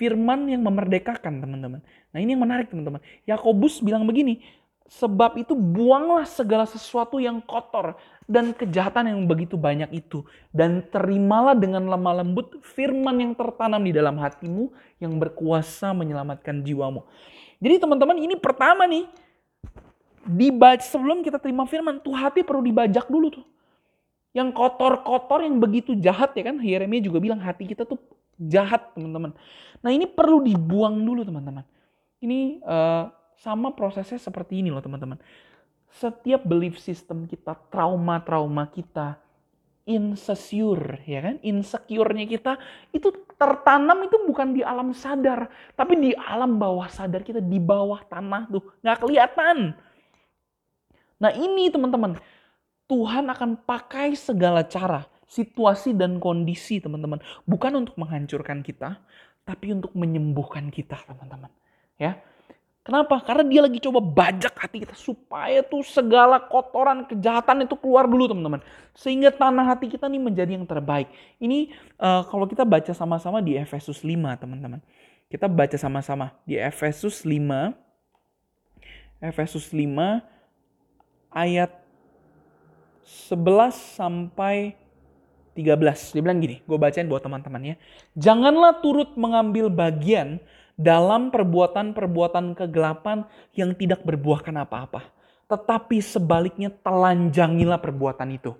firman 0.00 0.48
yang 0.48 0.64
memerdekakan, 0.64 1.44
teman-teman. 1.44 1.80
Nah, 2.12 2.18
ini 2.18 2.32
yang 2.32 2.42
menarik, 2.42 2.72
teman-teman. 2.72 3.04
Yakobus 3.28 3.84
bilang 3.84 4.08
begini, 4.08 4.40
sebab 4.90 5.38
itu 5.38 5.54
buanglah 5.54 6.26
segala 6.26 6.66
sesuatu 6.66 7.22
yang 7.22 7.38
kotor 7.38 7.94
dan 8.26 8.50
kejahatan 8.50 9.14
yang 9.14 9.22
begitu 9.22 9.54
banyak 9.54 9.86
itu 9.94 10.26
dan 10.50 10.82
terimalah 10.90 11.54
dengan 11.54 11.86
lemah 11.86 12.26
lembut 12.26 12.58
firman 12.74 13.14
yang 13.22 13.32
tertanam 13.38 13.78
di 13.86 13.94
dalam 13.94 14.18
hatimu 14.18 14.66
yang 14.98 15.14
berkuasa 15.14 15.94
menyelamatkan 15.94 16.66
jiwamu. 16.66 17.06
Jadi 17.62 17.76
teman-teman 17.78 18.18
ini 18.18 18.34
pertama 18.34 18.90
nih 18.90 19.06
dibaca 20.26 20.82
sebelum 20.82 21.22
kita 21.22 21.38
terima 21.38 21.70
firman 21.70 22.02
tuh 22.02 22.16
hati 22.18 22.42
perlu 22.42 22.58
dibajak 22.66 23.06
dulu 23.06 23.30
tuh. 23.30 23.46
Yang 24.30 24.54
kotor-kotor, 24.54 25.42
yang 25.42 25.58
begitu 25.58 25.98
jahat 25.98 26.34
ya 26.38 26.50
kan. 26.50 26.62
Yeremia 26.62 27.02
juga 27.02 27.18
bilang 27.18 27.42
hati 27.42 27.66
kita 27.66 27.82
tuh 27.82 27.98
jahat 28.38 28.94
teman-teman. 28.94 29.34
Nah 29.82 29.90
ini 29.90 30.06
perlu 30.06 30.40
dibuang 30.44 31.02
dulu 31.02 31.26
teman-teman. 31.26 31.66
Ini 32.20 32.62
uh, 32.62 33.10
sama 33.40 33.72
prosesnya 33.72 34.20
seperti 34.20 34.60
ini 34.60 34.70
loh 34.70 34.84
teman-teman. 34.84 35.18
Setiap 35.90 36.46
belief 36.46 36.78
system 36.78 37.26
kita, 37.26 37.58
trauma-trauma 37.68 38.70
kita, 38.70 39.18
insecure 39.90 41.02
ya 41.02 41.20
kan 41.24 41.36
insecure-nya 41.42 42.30
kita 42.30 42.60
itu 42.94 43.10
tertanam 43.34 44.06
itu 44.06 44.22
bukan 44.22 44.54
di 44.54 44.62
alam 44.62 44.94
sadar 44.94 45.50
tapi 45.74 45.98
di 45.98 46.10
alam 46.14 46.60
bawah 46.60 46.86
sadar 46.86 47.26
kita 47.26 47.42
di 47.42 47.58
bawah 47.58 47.98
tanah 48.06 48.46
tuh 48.46 48.62
nggak 48.84 48.98
kelihatan 49.02 49.74
nah 51.18 51.32
ini 51.34 51.72
teman-teman 51.72 52.20
Tuhan 52.90 53.30
akan 53.30 53.62
pakai 53.62 54.18
segala 54.18 54.66
cara, 54.66 55.06
situasi 55.30 55.94
dan 55.94 56.18
kondisi 56.18 56.82
teman-teman. 56.82 57.22
Bukan 57.46 57.70
untuk 57.78 57.94
menghancurkan 57.94 58.66
kita, 58.66 58.98
tapi 59.46 59.70
untuk 59.70 59.94
menyembuhkan 59.94 60.74
kita 60.74 60.98
teman-teman. 61.06 61.54
Ya, 61.94 62.18
Kenapa? 62.80 63.20
Karena 63.20 63.44
dia 63.44 63.60
lagi 63.60 63.76
coba 63.76 64.00
bajak 64.00 64.56
hati 64.56 64.88
kita 64.88 64.96
supaya 64.96 65.60
tuh 65.60 65.84
segala 65.84 66.40
kotoran 66.40 67.04
kejahatan 67.04 67.68
itu 67.68 67.76
keluar 67.76 68.08
dulu 68.08 68.24
teman-teman. 68.24 68.64
Sehingga 68.96 69.28
tanah 69.28 69.68
hati 69.68 69.92
kita 69.92 70.08
nih 70.08 70.18
menjadi 70.18 70.56
yang 70.56 70.64
terbaik. 70.64 71.12
Ini 71.36 71.76
uh, 72.00 72.24
kalau 72.24 72.48
kita 72.48 72.64
baca 72.64 72.88
sama-sama 72.96 73.44
di 73.44 73.60
Efesus 73.60 74.00
5 74.00 74.16
teman-teman. 74.40 74.80
Kita 75.28 75.44
baca 75.46 75.76
sama-sama 75.76 76.32
di 76.48 76.56
Efesus 76.56 77.20
5. 77.22 77.70
Efesus 79.20 79.68
5 79.76 81.36
ayat 81.36 81.70
11 83.10 83.74
sampai 83.98 84.78
13. 85.58 86.14
Dia 86.14 86.22
bilang 86.22 86.38
gini, 86.38 86.62
gue 86.62 86.78
bacain 86.78 87.10
buat 87.10 87.22
teman-teman 87.26 87.74
ya. 87.74 87.76
Janganlah 88.14 88.78
turut 88.78 89.18
mengambil 89.18 89.66
bagian 89.66 90.38
dalam 90.78 91.34
perbuatan-perbuatan 91.34 92.54
kegelapan 92.54 93.26
yang 93.58 93.74
tidak 93.74 94.06
berbuahkan 94.06 94.54
apa-apa. 94.62 95.10
Tetapi 95.50 95.98
sebaliknya 95.98 96.70
telanjangilah 96.70 97.82
perbuatan 97.82 98.30
itu. 98.30 98.54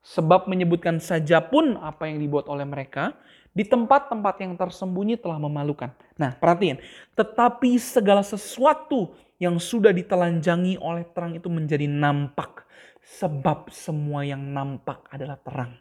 Sebab 0.00 0.48
menyebutkan 0.48 0.96
saja 0.96 1.44
pun 1.44 1.76
apa 1.76 2.08
yang 2.08 2.16
dibuat 2.16 2.48
oleh 2.48 2.64
mereka, 2.64 3.12
di 3.52 3.68
tempat-tempat 3.68 4.40
yang 4.40 4.56
tersembunyi 4.56 5.20
telah 5.20 5.36
memalukan. 5.36 5.92
Nah, 6.16 6.32
perhatian. 6.40 6.80
Tetapi 7.12 7.76
segala 7.76 8.24
sesuatu 8.24 9.12
yang 9.36 9.60
sudah 9.60 9.92
ditelanjangi 9.92 10.80
oleh 10.80 11.04
terang 11.12 11.36
itu 11.36 11.52
menjadi 11.52 11.84
nampak. 11.84 12.64
Sebab 13.00 13.72
semua 13.72 14.22
yang 14.28 14.40
nampak 14.40 15.08
adalah 15.08 15.40
terang. 15.40 15.72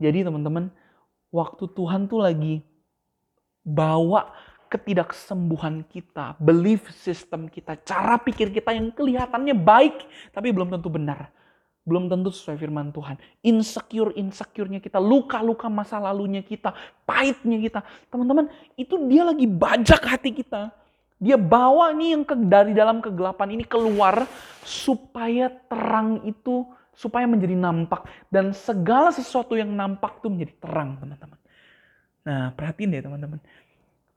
Jadi 0.00 0.24
teman-teman, 0.24 0.72
waktu 1.32 1.64
Tuhan 1.76 2.08
tuh 2.08 2.24
lagi 2.24 2.64
bawa 3.60 4.32
ketidaksembuhan 4.70 5.82
kita, 5.90 6.38
belief 6.38 6.88
system 6.94 7.50
kita, 7.50 7.74
cara 7.82 8.16
pikir 8.16 8.54
kita 8.54 8.70
yang 8.70 8.94
kelihatannya 8.94 9.52
baik 9.52 10.06
tapi 10.30 10.54
belum 10.54 10.70
tentu 10.72 10.88
benar. 10.88 11.28
Belum 11.82 12.06
tentu 12.06 12.30
sesuai 12.30 12.60
firman 12.60 12.92
Tuhan. 12.92 13.18
Insecure, 13.40 14.14
insecure-nya 14.14 14.78
kita, 14.78 15.00
luka-luka 15.00 15.66
masa 15.66 15.98
lalunya 15.98 16.44
kita, 16.44 16.76
pahitnya 17.08 17.56
kita. 17.58 17.80
Teman-teman, 18.12 18.46
itu 18.76 18.94
dia 19.08 19.26
lagi 19.26 19.48
bajak 19.48 20.00
hati 20.06 20.30
kita. 20.30 20.70
Dia 21.20 21.36
bawa 21.36 21.92
nih 21.92 22.16
yang 22.16 22.24
ke, 22.24 22.32
dari 22.32 22.72
dalam 22.72 23.04
kegelapan 23.04 23.52
ini 23.52 23.64
keluar 23.68 24.24
supaya 24.64 25.52
terang 25.68 26.24
itu 26.24 26.64
supaya 26.96 27.28
menjadi 27.28 27.56
nampak 27.56 28.08
dan 28.32 28.56
segala 28.56 29.12
sesuatu 29.12 29.56
yang 29.56 29.72
nampak 29.72 30.20
itu 30.20 30.28
menjadi 30.32 30.52
terang, 30.60 30.96
teman-teman. 31.00 31.38
Nah, 32.24 32.52
perhatiin 32.56 32.92
deh 32.92 33.04
teman-teman. 33.04 33.40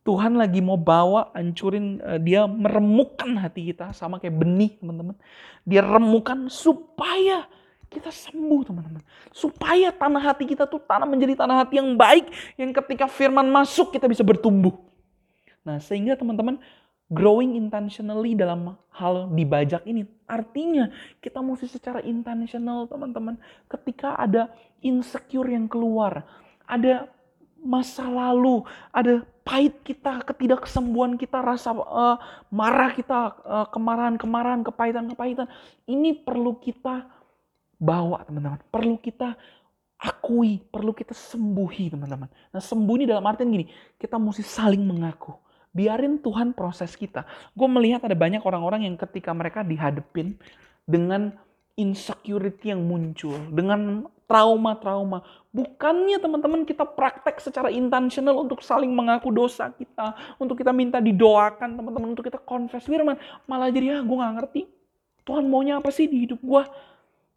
Tuhan 0.03 0.35
lagi 0.35 0.59
mau 0.59 0.75
bawa, 0.75 1.31
hancurin, 1.31 2.03
uh, 2.03 2.19
dia 2.19 2.43
meremukkan 2.43 3.39
hati 3.39 3.71
kita 3.71 3.95
sama 3.95 4.19
kayak 4.19 4.35
benih 4.35 4.75
teman-teman. 4.75 5.15
Dia 5.63 5.79
remukan 5.79 6.51
supaya 6.51 7.47
kita 7.87 8.11
sembuh 8.11 8.67
teman-teman. 8.67 8.99
Supaya 9.31 9.95
tanah 9.95 10.19
hati 10.19 10.43
kita 10.43 10.67
tuh 10.67 10.83
tanah 10.83 11.07
menjadi 11.07 11.39
tanah 11.39 11.63
hati 11.63 11.79
yang 11.79 11.95
baik. 11.95 12.27
Yang 12.59 12.83
ketika 12.83 13.07
firman 13.07 13.47
masuk 13.47 13.95
kita 13.95 14.11
bisa 14.11 14.27
bertumbuh. 14.27 14.75
Nah 15.63 15.79
sehingga 15.79 16.19
teman-teman 16.19 16.59
growing 17.11 17.59
intentionally 17.59 18.37
dalam 18.37 18.79
hal 18.93 19.27
dibajak 19.33 19.83
ini. 19.89 20.07
Artinya 20.29 20.87
kita 21.19 21.43
mesti 21.43 21.67
secara 21.67 21.99
intentional 22.05 22.87
teman-teman. 22.87 23.35
Ketika 23.67 24.15
ada 24.15 24.53
insecure 24.83 25.47
yang 25.49 25.65
keluar. 25.65 26.23
Ada 26.63 27.11
masa 27.63 28.07
lalu, 28.07 28.63
ada 28.91 29.23
pahit 29.47 29.79
kita, 29.87 30.19
ketidaksembuhan 30.27 31.15
kita, 31.15 31.39
rasa 31.39 31.71
uh, 31.75 32.19
marah 32.51 32.91
kita, 32.91 33.39
uh, 33.43 33.67
kemarahan-kemarahan, 33.71 34.67
kepahitan-kepahitan. 34.67 35.47
Ini 35.87 36.23
perlu 36.23 36.59
kita 36.59 37.07
bawa 37.79 38.23
teman-teman. 38.27 38.59
Perlu 38.67 38.99
kita 38.99 39.35
akui, 39.99 40.59
perlu 40.59 40.91
kita 40.91 41.15
sembuhi 41.15 41.95
teman-teman. 41.95 42.27
Nah 42.27 42.61
sembuh 42.61 42.95
dalam 43.07 43.23
artian 43.23 43.47
gini, 43.47 43.67
kita 43.95 44.19
mesti 44.19 44.43
saling 44.43 44.83
mengaku. 44.83 45.31
Biarin 45.73 46.21
Tuhan 46.21 46.53
proses 46.53 46.93
kita. 46.93 47.25
Gue 47.57 47.65
melihat 47.65 48.05
ada 48.05 48.13
banyak 48.13 48.45
orang-orang 48.45 48.85
yang 48.85 48.95
ketika 48.95 49.33
mereka 49.33 49.65
dihadepin 49.65 50.37
dengan 50.85 51.33
insecurity 51.73 52.69
yang 52.69 52.85
muncul, 52.85 53.33
dengan 53.49 54.05
trauma-trauma. 54.29 55.25
Bukannya 55.53 56.17
teman-teman 56.17 56.65
kita 56.65 56.85
praktek 56.85 57.41
secara 57.41 57.69
intentional 57.69 58.41
untuk 58.41 58.61
saling 58.61 58.89
mengaku 58.89 59.29
dosa 59.29 59.69
kita, 59.73 60.13
untuk 60.37 60.57
kita 60.57 60.69
minta 60.73 60.97
didoakan 61.01 61.77
teman-teman, 61.77 62.13
untuk 62.13 62.25
kita 62.29 62.41
confess 62.41 62.85
firman. 62.85 63.17
Malah 63.49 63.69
jadi, 63.69 63.99
ah 63.99 64.01
gue 64.01 64.17
gak 64.17 64.33
ngerti. 64.41 64.61
Tuhan 65.23 65.45
maunya 65.47 65.77
apa 65.79 65.89
sih 65.89 66.09
di 66.09 66.25
hidup 66.25 66.41
gue? 66.41 66.63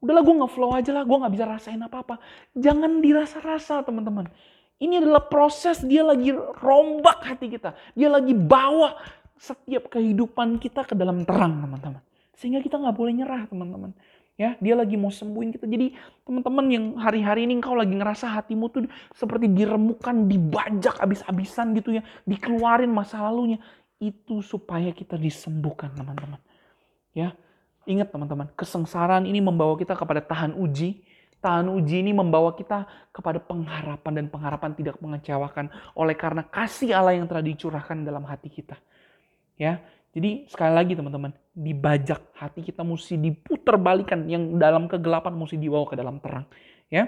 Udahlah 0.00 0.22
gue 0.24 0.34
nge-flow 0.44 0.72
aja 0.76 0.90
lah, 0.92 1.04
gue 1.04 1.16
gak 1.16 1.32
bisa 1.32 1.44
rasain 1.48 1.80
apa-apa. 1.80 2.20
Jangan 2.56 3.00
dirasa-rasa 3.00 3.84
teman-teman. 3.84 4.28
Ini 4.76 5.00
adalah 5.00 5.24
proses 5.24 5.80
dia 5.80 6.04
lagi 6.04 6.28
rombak 6.60 7.24
hati 7.24 7.48
kita. 7.48 7.72
Dia 7.96 8.12
lagi 8.12 8.36
bawa 8.36 8.92
setiap 9.40 9.88
kehidupan 9.88 10.60
kita 10.60 10.84
ke 10.84 10.92
dalam 10.92 11.24
terang 11.24 11.64
teman-teman. 11.64 12.02
Sehingga 12.36 12.60
kita 12.60 12.76
gak 12.76 12.96
boleh 12.96 13.16
nyerah 13.16 13.48
teman-teman. 13.48 13.96
Ya 14.36 14.52
dia 14.60 14.76
lagi 14.76 15.00
mau 15.00 15.08
sembuhin 15.08 15.56
kita. 15.56 15.64
Jadi 15.64 15.96
teman-teman 16.28 16.66
yang 16.68 16.84
hari-hari 17.00 17.48
ini 17.48 17.56
engkau 17.56 17.72
lagi 17.72 17.96
ngerasa 17.96 18.36
hatimu 18.36 18.68
tuh 18.68 18.84
seperti 19.16 19.48
diremukan 19.48 20.28
dibajak 20.28 21.00
abis-abisan 21.00 21.72
gitu 21.72 21.96
ya. 21.96 22.04
Dikeluarin 22.28 22.92
masa 22.92 23.24
lalunya. 23.24 23.56
Itu 23.96 24.44
supaya 24.44 24.92
kita 24.92 25.16
disembuhkan 25.16 25.88
teman-teman. 25.96 26.36
Ya 27.16 27.32
ingat 27.88 28.12
teman-teman 28.12 28.50
kesengsaraan 28.58 29.24
ini 29.24 29.40
membawa 29.40 29.78
kita 29.78 29.96
kepada 29.96 30.20
tahan 30.20 30.52
uji 30.58 31.05
tahan 31.40 31.68
uji 31.70 32.02
ini 32.02 32.12
membawa 32.16 32.56
kita 32.56 32.88
kepada 33.12 33.38
pengharapan 33.38 34.12
dan 34.22 34.26
pengharapan 34.32 34.70
tidak 34.74 34.96
mengecewakan 34.98 35.70
oleh 35.94 36.16
karena 36.16 36.42
kasih 36.46 36.96
Allah 36.96 37.14
yang 37.14 37.28
telah 37.28 37.44
dicurahkan 37.44 38.02
dalam 38.02 38.24
hati 38.24 38.48
kita 38.50 38.76
ya 39.56 39.80
jadi 40.16 40.48
sekali 40.48 40.72
lagi 40.72 40.96
teman-teman, 40.96 41.28
dibajak 41.52 42.32
hati 42.40 42.64
kita 42.64 42.80
mesti 42.80 43.20
diputar 43.20 43.76
balikan 43.76 44.24
yang 44.24 44.56
dalam 44.56 44.88
kegelapan 44.88 45.36
mesti 45.36 45.60
dibawa 45.60 45.84
ke 45.84 45.92
dalam 45.92 46.16
terang, 46.24 46.48
ya. 46.88 47.04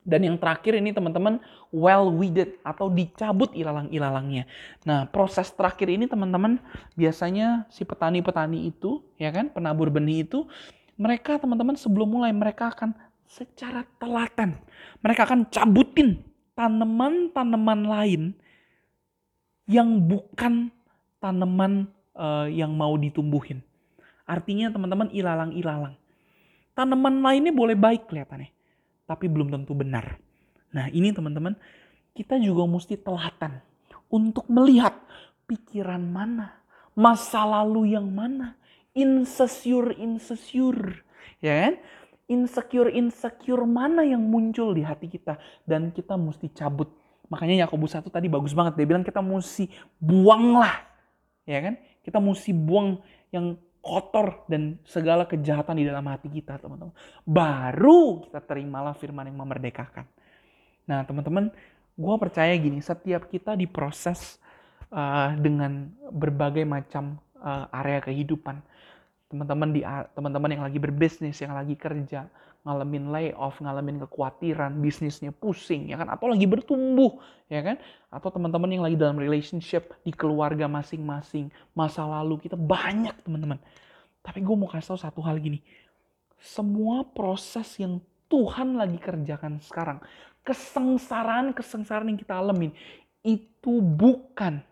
Dan 0.00 0.24
yang 0.24 0.40
terakhir 0.40 0.80
ini 0.80 0.96
teman-teman 0.96 1.44
well 1.68 2.08
weeded 2.08 2.56
atau 2.64 2.88
dicabut 2.88 3.52
ilalang-ilalangnya. 3.52 4.48
Nah, 4.88 5.04
proses 5.12 5.52
terakhir 5.52 5.92
ini 5.92 6.08
teman-teman 6.08 6.56
biasanya 6.96 7.68
si 7.68 7.84
petani-petani 7.84 8.64
itu, 8.64 9.04
ya 9.20 9.28
kan, 9.28 9.52
penabur 9.52 9.92
benih 9.92 10.24
itu 10.24 10.48
mereka 10.96 11.36
teman-teman 11.36 11.76
sebelum 11.76 12.16
mulai 12.16 12.32
mereka 12.32 12.72
akan 12.72 12.96
secara 13.32 13.88
telaten 13.96 14.60
mereka 15.00 15.24
akan 15.24 15.48
cabutin 15.48 16.20
tanaman-tanaman 16.52 17.80
lain 17.88 18.22
yang 19.64 20.04
bukan 20.04 20.68
tanaman 21.16 21.88
uh, 22.12 22.44
yang 22.50 22.76
mau 22.76 22.92
ditumbuhin. 23.00 23.64
Artinya 24.28 24.68
teman-teman 24.68 25.08
ilalang-ilalang. 25.14 25.96
Tanaman 26.76 27.24
lainnya 27.24 27.52
boleh 27.52 27.76
baik 27.76 28.08
kelihatannya, 28.08 28.52
tapi 29.08 29.28
belum 29.28 29.48
tentu 29.52 29.72
benar. 29.76 30.16
Nah 30.72 30.88
ini 30.92 31.12
teman-teman, 31.12 31.56
kita 32.16 32.40
juga 32.40 32.64
mesti 32.64 32.96
telatan 32.96 33.60
untuk 34.08 34.48
melihat 34.48 34.96
pikiran 35.48 36.00
mana, 36.00 36.60
masa 36.96 37.44
lalu 37.44 37.92
yang 37.92 38.08
mana, 38.08 38.56
insecure 38.96 39.92
insecure, 40.00 41.04
ya 41.44 41.68
kan? 41.68 41.74
Insecure 42.32 42.88
insecure 42.96 43.68
mana 43.68 44.00
yang 44.00 44.24
muncul 44.24 44.72
di 44.72 44.80
hati 44.80 45.12
kita 45.12 45.36
dan 45.68 45.92
kita 45.92 46.16
mesti 46.16 46.48
cabut. 46.56 46.88
Makanya 47.28 47.68
Yakobus 47.68 47.92
satu 47.92 48.08
tadi 48.08 48.32
bagus 48.32 48.56
banget 48.56 48.80
dia 48.80 48.88
bilang 48.88 49.04
kita 49.04 49.20
mesti 49.20 49.68
buanglah, 50.00 50.80
ya 51.44 51.60
kan? 51.60 51.74
Kita 52.00 52.16
mesti 52.16 52.56
buang 52.56 53.04
yang 53.28 53.60
kotor 53.82 54.46
dan 54.46 54.78
segala 54.86 55.26
kejahatan 55.26 55.82
di 55.82 55.84
dalam 55.84 56.06
hati 56.06 56.30
kita, 56.30 56.56
teman-teman. 56.56 56.94
Baru 57.26 58.22
kita 58.22 58.38
terimalah 58.40 58.94
firman 58.94 59.26
yang 59.26 59.42
memerdekakan. 59.42 60.06
Nah, 60.86 61.02
teman-teman, 61.02 61.50
gue 61.98 62.14
percaya 62.16 62.54
gini, 62.54 62.78
setiap 62.78 63.26
kita 63.26 63.58
diproses 63.58 64.38
uh, 64.94 65.34
dengan 65.34 65.90
berbagai 66.14 66.62
macam 66.62 67.18
uh, 67.42 67.66
area 67.74 67.98
kehidupan. 67.98 68.62
Teman-teman 69.32 69.72
di 69.72 69.80
teman-teman 70.12 70.50
yang 70.52 70.64
lagi 70.68 70.76
berbisnis, 70.76 71.40
yang 71.40 71.56
lagi 71.56 71.72
kerja, 71.72 72.28
ngalamin 72.68 73.08
layoff, 73.08 73.58
ngalamin 73.64 74.04
kekhawatiran, 74.04 74.76
bisnisnya 74.76 75.32
pusing, 75.32 75.88
ya 75.88 75.96
kan? 75.96 76.12
Atau 76.12 76.28
lagi 76.28 76.44
bertumbuh, 76.44 77.16
ya 77.48 77.64
kan? 77.64 77.80
Atau 78.12 78.28
teman-teman 78.28 78.68
yang 78.68 78.84
lagi 78.84 79.00
dalam 79.00 79.16
relationship 79.16 79.96
di 80.04 80.12
keluarga 80.12 80.68
masing-masing, 80.68 81.48
masa 81.72 82.04
lalu 82.04 82.44
kita 82.44 82.60
banyak 82.60 83.16
teman-teman. 83.24 83.56
Tapi 84.20 84.44
gue 84.44 84.54
mau 84.54 84.68
kasih 84.68 84.94
tau 84.94 85.00
satu 85.00 85.24
hal 85.24 85.40
gini, 85.40 85.64
semua 86.38 87.02
proses 87.02 87.66
yang 87.80 87.98
Tuhan 88.28 88.76
lagi 88.76 89.00
kerjakan 89.00 89.58
sekarang, 89.64 89.98
kesengsaraan-kesengsaraan 90.46 92.12
yang 92.12 92.20
kita 92.20 92.36
alamin, 92.36 92.70
itu 93.24 93.80
bukan 93.80 94.62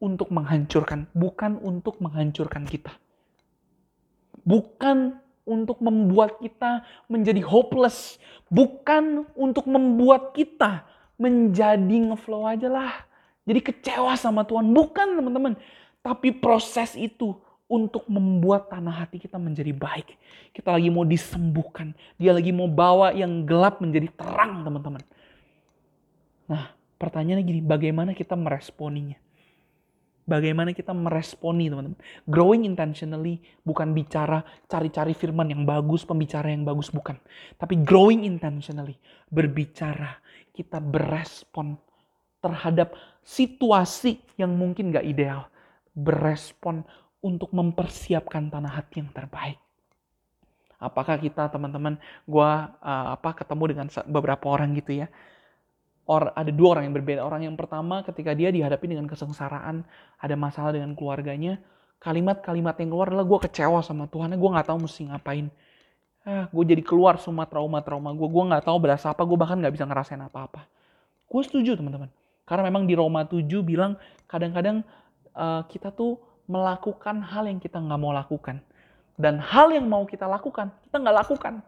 untuk 0.00 0.32
menghancurkan, 0.32 1.04
bukan 1.12 1.60
untuk 1.60 2.00
menghancurkan 2.00 2.64
kita. 2.64 2.90
Bukan 4.42 5.18
untuk 5.44 5.82
membuat 5.82 6.38
kita 6.38 6.86
menjadi 7.10 7.42
hopeless, 7.42 8.20
bukan 8.46 9.26
untuk 9.34 9.66
membuat 9.66 10.36
kita 10.36 10.86
menjadi 11.18 11.96
ngeflow 12.12 12.46
aja 12.46 12.68
lah. 12.70 12.94
Jadi 13.44 13.60
kecewa 13.60 14.14
sama 14.14 14.46
Tuhan, 14.46 14.70
bukan 14.70 15.18
teman-teman. 15.18 15.54
Tapi 16.00 16.32
proses 16.32 16.96
itu 16.96 17.36
untuk 17.70 18.02
membuat 18.10 18.66
tanah 18.66 19.06
hati 19.06 19.22
kita 19.22 19.38
menjadi 19.38 19.70
baik. 19.70 20.18
Kita 20.50 20.74
lagi 20.74 20.90
mau 20.90 21.06
disembuhkan. 21.06 21.94
Dia 22.18 22.34
lagi 22.34 22.50
mau 22.50 22.66
bawa 22.66 23.14
yang 23.14 23.46
gelap 23.46 23.78
menjadi 23.78 24.10
terang, 24.10 24.66
teman-teman. 24.66 25.02
Nah, 26.50 26.74
pertanyaannya 26.98 27.46
gini, 27.46 27.60
bagaimana 27.62 28.10
kita 28.10 28.34
meresponinya? 28.34 29.14
Bagaimana 30.30 30.70
kita 30.70 30.94
meresponi, 30.94 31.66
teman-teman? 31.66 31.98
Growing 32.30 32.62
intentionally 32.62 33.42
bukan 33.66 33.90
bicara 33.90 34.46
cari-cari 34.70 35.10
firman 35.10 35.50
yang 35.50 35.66
bagus, 35.66 36.06
pembicara 36.06 36.54
yang 36.54 36.62
bagus, 36.62 36.86
bukan. 36.94 37.18
Tapi 37.58 37.82
growing 37.82 38.22
intentionally, 38.22 38.94
berbicara, 39.26 40.22
kita 40.54 40.78
berespon 40.78 41.74
terhadap 42.38 42.94
situasi 43.26 44.22
yang 44.38 44.54
mungkin 44.54 44.94
gak 44.94 45.02
ideal. 45.02 45.50
Berespon 45.98 46.86
untuk 47.18 47.50
mempersiapkan 47.50 48.54
tanah 48.54 48.70
hati 48.78 49.02
yang 49.02 49.10
terbaik. 49.10 49.58
Apakah 50.78 51.18
kita 51.18 51.50
teman-teman, 51.50 51.98
gue 52.24 52.50
uh, 52.86 53.06
apa 53.18 53.34
ketemu 53.34 53.64
dengan 53.74 53.86
beberapa 54.06 54.46
orang 54.46 54.78
gitu 54.78 55.02
ya. 55.02 55.10
Or, 56.10 56.34
ada 56.34 56.50
dua 56.50 56.74
orang 56.74 56.90
yang 56.90 56.94
berbeda. 56.98 57.22
Orang 57.22 57.46
yang 57.46 57.54
pertama 57.54 58.02
ketika 58.02 58.34
dia 58.34 58.50
dihadapi 58.50 58.82
dengan 58.90 59.06
kesengsaraan, 59.06 59.86
ada 60.18 60.34
masalah 60.34 60.74
dengan 60.74 60.98
keluarganya, 60.98 61.62
kalimat-kalimat 62.02 62.74
yang 62.82 62.90
keluar 62.90 63.14
adalah 63.14 63.22
gue 63.22 63.38
kecewa 63.46 63.78
sama 63.86 64.10
Tuhan, 64.10 64.34
gue 64.34 64.50
nggak 64.50 64.66
tahu 64.66 64.90
mesti 64.90 65.06
ngapain. 65.06 65.46
Ah, 66.26 66.50
gue 66.50 66.64
jadi 66.66 66.82
keluar 66.82 67.22
semua 67.22 67.46
trauma-trauma 67.46 68.10
gue, 68.10 68.26
gue 68.26 68.44
nggak 68.50 68.66
tahu 68.66 68.76
berasa 68.82 69.14
apa, 69.14 69.22
gue 69.22 69.38
bahkan 69.38 69.56
nggak 69.62 69.70
bisa 69.70 69.86
ngerasain 69.86 70.18
apa-apa. 70.18 70.66
Gue 71.30 71.42
setuju 71.46 71.78
teman-teman. 71.78 72.10
Karena 72.42 72.66
memang 72.66 72.90
di 72.90 72.98
Roma 72.98 73.22
7 73.22 73.46
bilang 73.62 73.94
kadang-kadang 74.26 74.82
uh, 75.38 75.62
kita 75.70 75.94
tuh 75.94 76.18
melakukan 76.50 77.22
hal 77.22 77.46
yang 77.46 77.62
kita 77.62 77.78
nggak 77.78 78.00
mau 78.02 78.10
lakukan. 78.10 78.58
Dan 79.14 79.38
hal 79.38 79.70
yang 79.70 79.86
mau 79.86 80.02
kita 80.02 80.26
lakukan, 80.26 80.74
kita 80.88 80.96
nggak 80.98 81.16
lakukan. 81.22 81.62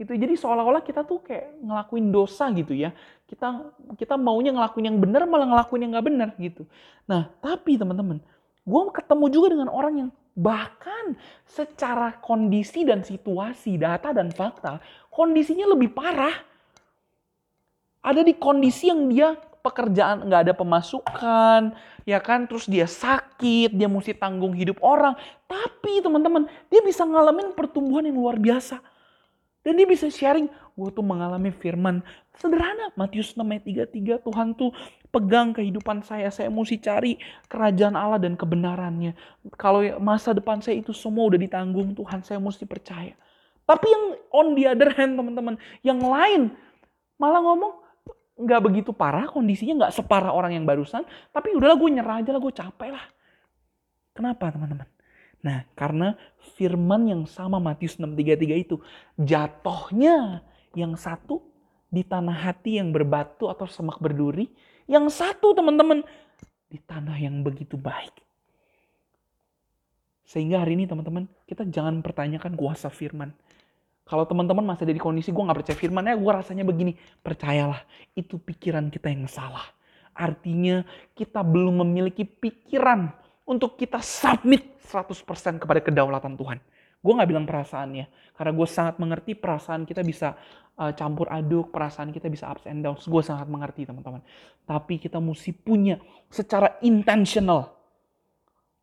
Gitu. 0.00 0.16
Jadi 0.16 0.32
seolah-olah 0.32 0.80
kita 0.80 1.04
tuh 1.04 1.20
kayak 1.20 1.60
ngelakuin 1.60 2.08
dosa 2.08 2.48
gitu 2.56 2.72
ya. 2.72 2.96
Kita 3.28 3.68
kita 4.00 4.16
maunya 4.16 4.48
ngelakuin 4.48 4.88
yang 4.88 4.96
benar 4.96 5.28
malah 5.28 5.44
ngelakuin 5.44 5.84
yang 5.84 5.92
nggak 5.92 6.06
benar 6.08 6.28
gitu. 6.40 6.64
Nah 7.04 7.28
tapi 7.44 7.76
teman-teman, 7.76 8.16
gue 8.64 8.82
ketemu 8.96 9.24
juga 9.28 9.46
dengan 9.52 9.68
orang 9.68 9.94
yang 10.08 10.10
bahkan 10.32 11.20
secara 11.44 12.16
kondisi 12.24 12.88
dan 12.88 13.04
situasi, 13.04 13.76
data 13.76 14.16
dan 14.16 14.32
fakta, 14.32 14.80
kondisinya 15.12 15.68
lebih 15.68 15.92
parah. 15.92 16.48
Ada 18.00 18.24
di 18.24 18.32
kondisi 18.40 18.88
yang 18.88 19.04
dia 19.12 19.36
pekerjaan 19.60 20.24
nggak 20.24 20.48
ada 20.48 20.54
pemasukan, 20.56 21.76
ya 22.08 22.16
kan? 22.24 22.48
Terus 22.48 22.64
dia 22.64 22.88
sakit, 22.88 23.76
dia 23.76 23.84
mesti 23.84 24.16
tanggung 24.16 24.56
hidup 24.56 24.80
orang. 24.80 25.12
Tapi 25.44 26.00
teman-teman, 26.00 26.48
dia 26.72 26.80
bisa 26.80 27.04
ngalamin 27.04 27.52
pertumbuhan 27.52 28.08
yang 28.08 28.16
luar 28.16 28.40
biasa. 28.40 28.80
Dan 29.60 29.76
dia 29.76 29.84
bisa 29.84 30.08
sharing, 30.08 30.48
gue 30.48 30.90
tuh 30.92 31.04
mengalami 31.04 31.52
firman 31.52 32.00
sederhana. 32.32 32.88
Matius 32.96 33.36
6 33.36 33.44
ayat 33.44 33.92
33, 33.92 34.24
Tuhan 34.24 34.48
tuh 34.56 34.72
pegang 35.12 35.52
kehidupan 35.52 36.00
saya. 36.00 36.32
Saya 36.32 36.48
mesti 36.48 36.80
cari 36.80 37.20
kerajaan 37.44 37.92
Allah 37.92 38.16
dan 38.16 38.40
kebenarannya. 38.40 39.12
Kalau 39.60 39.84
masa 40.00 40.32
depan 40.32 40.64
saya 40.64 40.80
itu 40.80 40.96
semua 40.96 41.28
udah 41.28 41.36
ditanggung 41.36 41.92
Tuhan, 41.92 42.24
saya 42.24 42.40
mesti 42.40 42.64
percaya. 42.64 43.12
Tapi 43.68 43.86
yang 43.86 44.04
on 44.32 44.46
the 44.56 44.64
other 44.64 44.90
hand 44.96 45.20
teman-teman, 45.20 45.60
yang 45.84 46.00
lain 46.00 46.56
malah 47.20 47.44
ngomong, 47.44 47.80
nggak 48.40 48.60
begitu 48.64 48.90
parah 48.96 49.28
kondisinya 49.28 49.84
nggak 49.84 49.94
separah 50.00 50.32
orang 50.32 50.56
yang 50.56 50.64
barusan 50.64 51.04
tapi 51.28 51.52
udahlah 51.52 51.76
gue 51.76 51.90
nyerah 51.92 52.24
aja 52.24 52.32
lah 52.32 52.40
gue 52.40 52.54
capek 52.56 52.90
lah 52.96 53.04
kenapa 54.16 54.48
teman-teman 54.48 54.88
nah 55.40 55.64
karena 55.72 56.16
firman 56.56 57.08
yang 57.08 57.22
sama 57.24 57.56
Matius 57.56 57.96
633 57.96 58.64
itu 58.64 58.76
jatuhnya 59.16 60.44
yang 60.76 60.94
satu 60.94 61.40
di 61.90 62.04
tanah 62.04 62.36
hati 62.50 62.78
yang 62.78 62.92
berbatu 62.92 63.48
atau 63.48 63.66
semak 63.66 63.98
berduri 63.98 64.52
yang 64.86 65.08
satu 65.08 65.56
teman-teman 65.56 66.04
di 66.70 66.78
tanah 66.78 67.16
yang 67.18 67.40
begitu 67.40 67.74
baik 67.80 68.14
sehingga 70.28 70.62
hari 70.62 70.78
ini 70.78 70.86
teman-teman 70.86 71.26
kita 71.48 71.66
jangan 71.66 71.98
pertanyakan 72.04 72.54
kuasa 72.54 72.92
firman 72.92 73.34
kalau 74.10 74.26
teman-teman 74.26 74.66
masih 74.74 74.90
ada 74.90 74.94
di 74.98 74.98
kondisi 74.98 75.30
gue 75.30 75.38
gak 75.38 75.62
percaya 75.62 75.78
firman, 75.78 76.02
ya 76.02 76.18
gue 76.18 76.32
rasanya 76.34 76.66
begini. 76.66 76.98
Percayalah, 77.22 77.78
itu 78.18 78.42
pikiran 78.42 78.90
kita 78.90 79.06
yang 79.06 79.30
salah. 79.30 79.62
Artinya 80.10 80.82
kita 81.14 81.46
belum 81.46 81.86
memiliki 81.86 82.26
pikiran 82.26 83.14
untuk 83.46 83.76
kita 83.78 84.02
submit 84.02 84.80
100% 84.84 85.60
kepada 85.62 85.80
kedaulatan 85.80 86.34
Tuhan. 86.34 86.58
Gue 87.00 87.16
gak 87.16 87.30
bilang 87.32 87.48
perasaannya, 87.48 88.36
karena 88.36 88.52
gue 88.52 88.68
sangat 88.68 89.00
mengerti 89.00 89.32
perasaan 89.32 89.88
kita 89.88 90.04
bisa 90.04 90.36
uh, 90.76 90.92
campur 90.92 91.32
aduk, 91.32 91.72
perasaan 91.72 92.12
kita 92.12 92.28
bisa 92.28 92.44
ups 92.52 92.68
and 92.68 92.84
downs. 92.84 93.08
Gue 93.08 93.24
sangat 93.24 93.48
mengerti 93.48 93.88
teman-teman. 93.88 94.20
Tapi 94.68 95.00
kita 95.00 95.16
mesti 95.16 95.56
punya 95.56 95.96
secara 96.28 96.76
intentional. 96.84 97.72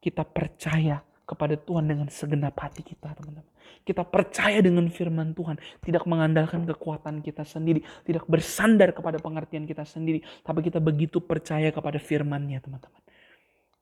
Kita 0.01 0.25
percaya 0.25 1.01
kepada 1.27 1.59
Tuhan 1.59 1.85
dengan 1.85 2.07
segenap 2.09 2.57
hati 2.57 2.81
kita 2.81 3.13
teman-teman. 3.13 3.53
Kita 3.83 4.03
percaya 4.03 4.59
dengan 4.63 4.87
firman 4.87 5.35
Tuhan, 5.35 5.59
tidak 5.83 6.03
mengandalkan 6.07 6.63
kekuatan 6.63 7.19
kita 7.23 7.43
sendiri, 7.43 7.83
tidak 8.03 8.23
bersandar 8.27 8.91
kepada 8.95 9.19
pengertian 9.19 9.63
kita 9.67 9.83
sendiri, 9.83 10.23
tapi 10.43 10.63
kita 10.63 10.79
begitu 10.79 11.23
percaya 11.23 11.71
kepada 11.71 11.99
firman-Nya, 11.99 12.63
teman-teman. 12.63 12.99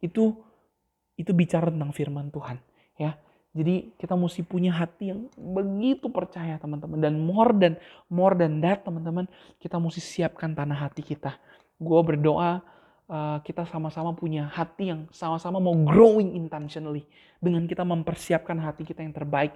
Itu 0.01 0.41
itu 1.15 1.31
bicara 1.31 1.71
tentang 1.71 1.91
firman 1.95 2.31
Tuhan, 2.31 2.59
ya. 2.99 3.15
Jadi 3.55 3.95
kita 3.95 4.19
mesti 4.19 4.43
punya 4.43 4.75
hati 4.75 5.15
yang 5.15 5.31
begitu 5.39 6.11
percaya 6.11 6.59
teman-teman 6.59 6.99
dan 6.99 7.15
more 7.15 7.55
dan 7.55 7.79
more 8.11 8.35
than 8.35 8.59
that 8.59 8.83
teman-teman 8.83 9.31
kita 9.63 9.79
mesti 9.79 10.03
siapkan 10.03 10.51
tanah 10.51 10.75
hati 10.75 10.99
kita. 10.99 11.39
Gue 11.79 12.03
berdoa 12.03 12.59
uh, 13.07 13.37
kita 13.47 13.63
sama-sama 13.69 14.11
punya 14.11 14.51
hati 14.51 14.91
yang 14.91 15.01
sama-sama 15.13 15.63
mau 15.63 15.71
growing 15.87 16.35
intentionally 16.35 17.07
dengan 17.39 17.63
kita 17.63 17.87
mempersiapkan 17.87 18.57
hati 18.59 18.83
kita 18.83 19.07
yang 19.07 19.15
terbaik 19.15 19.55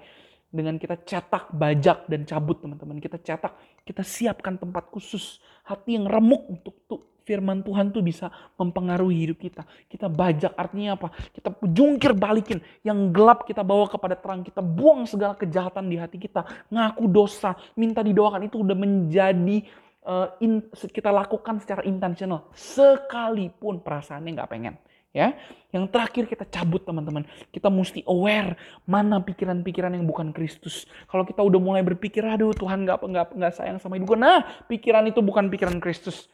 dengan 0.50 0.82
kita 0.82 0.98
cetak 1.06 1.54
bajak 1.54 2.10
dan 2.10 2.26
cabut 2.26 2.58
teman-teman 2.58 2.98
kita 2.98 3.22
cetak 3.22 3.54
kita 3.86 4.02
siapkan 4.02 4.58
tempat 4.58 4.90
khusus 4.90 5.38
hati 5.62 5.94
yang 5.94 6.10
remuk 6.10 6.42
untuk 6.50 6.74
firman 7.24 7.64
Tuhan 7.66 7.92
tuh 7.92 8.04
bisa 8.04 8.28
mempengaruhi 8.56 9.28
hidup 9.28 9.38
kita 9.40 9.64
kita 9.88 10.08
bajak 10.08 10.54
artinya 10.56 10.96
apa 11.00 11.12
kita 11.34 11.50
jungkir 11.66 12.16
balikin 12.16 12.60
yang 12.86 13.10
gelap 13.10 13.44
kita 13.48 13.64
bawa 13.64 13.88
kepada 13.88 14.16
terang 14.20 14.44
kita 14.44 14.60
buang 14.60 15.08
segala 15.08 15.36
kejahatan 15.36 15.88
di 15.88 15.98
hati 16.00 16.18
kita 16.20 16.46
ngaku 16.70 17.06
dosa 17.10 17.56
minta 17.76 18.04
didoakan 18.04 18.48
itu 18.48 18.62
udah 18.62 18.78
menjadi 18.78 19.58
uh, 20.06 20.34
in, 20.44 20.64
kita 20.72 21.10
lakukan 21.12 21.60
secara 21.62 21.82
intentional 21.88 22.50
sekalipun 22.56 23.84
perasaannya 23.84 24.32
nggak 24.36 24.52
pengen 24.52 24.76
ya. 25.14 25.34
Yang 25.70 25.86
terakhir 25.94 26.24
kita 26.26 26.46
cabut 26.50 26.82
teman-teman. 26.82 27.26
Kita 27.54 27.70
mesti 27.70 28.02
aware 28.10 28.58
mana 28.90 29.22
pikiran-pikiran 29.22 29.94
yang 29.94 30.06
bukan 30.10 30.34
Kristus. 30.34 30.90
Kalau 31.06 31.26
kita 31.26 31.46
udah 31.46 31.62
mulai 31.62 31.86
berpikir, 31.86 32.26
aduh 32.26 32.54
Tuhan 32.58 32.86
nggak 32.86 33.06
nggak 33.06 33.28
nggak 33.38 33.54
sayang 33.54 33.78
sama 33.78 33.98
hidup 33.98 34.18
Nah, 34.18 34.66
pikiran 34.66 35.06
itu 35.06 35.22
bukan 35.22 35.50
pikiran 35.54 35.78
Kristus. 35.78 36.30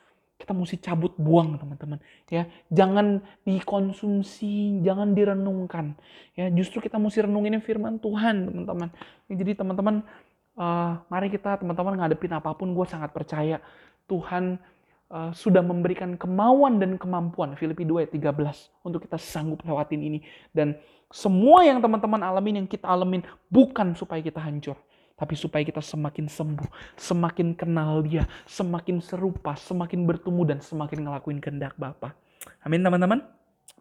Kita 0.45 0.53
mesti 0.53 0.77
cabut 0.77 1.17
buang 1.17 1.57
teman-teman. 1.57 1.97
Ya 2.29 2.45
jangan 2.69 3.25
dikonsumsi 3.41 4.85
jangan 4.85 5.17
direnungkan. 5.17 5.97
Ya 6.37 6.53
justru 6.53 6.85
kita 6.85 7.01
mesti 7.01 7.25
renungin 7.25 7.57
firman 7.65 7.97
Tuhan 7.97 8.45
teman-teman. 8.45 8.93
Jadi 9.25 9.57
teman-teman 9.57 10.05
uh, 10.53 11.01
mari 11.09 11.33
kita 11.33 11.57
teman-teman 11.57 11.97
ngadepin 11.97 12.29
apa 12.37 12.53
pun 12.53 12.77
gue 12.77 12.85
sangat 12.85 13.09
percaya 13.09 13.57
Tuhan 14.05 14.61
uh, 15.09 15.33
sudah 15.33 15.65
memberikan 15.65 16.13
kemauan 16.13 16.77
dan 16.77 17.01
kemampuan 17.01 17.57
Filipi 17.57 17.81
2 17.89 18.05
ayat 18.05 18.13
13 18.13 18.85
untuk 18.85 19.01
kita 19.09 19.17
sanggup 19.17 19.65
lewatin 19.65 20.05
ini. 20.05 20.21
Dan 20.53 20.77
semua 21.09 21.65
yang 21.65 21.81
teman-teman 21.81 22.21
alamin 22.21 22.61
yang 22.61 22.69
kita 22.69 22.85
alamin 22.85 23.25
bukan 23.49 23.97
supaya 23.97 24.21
kita 24.21 24.37
hancur 24.37 24.77
tapi 25.15 25.33
supaya 25.39 25.63
kita 25.63 25.79
semakin 25.79 26.27
sembuh, 26.27 26.69
semakin 26.99 27.55
kenal 27.55 28.03
dia, 28.03 28.27
semakin 28.43 28.99
serupa, 28.99 29.55
semakin 29.55 30.03
bertumbuh 30.03 30.43
dan 30.43 30.59
semakin 30.59 31.07
ngelakuin 31.07 31.39
kehendak 31.39 31.75
Bapa. 31.79 32.15
Amin 32.61 32.83
teman-teman. 32.83 33.23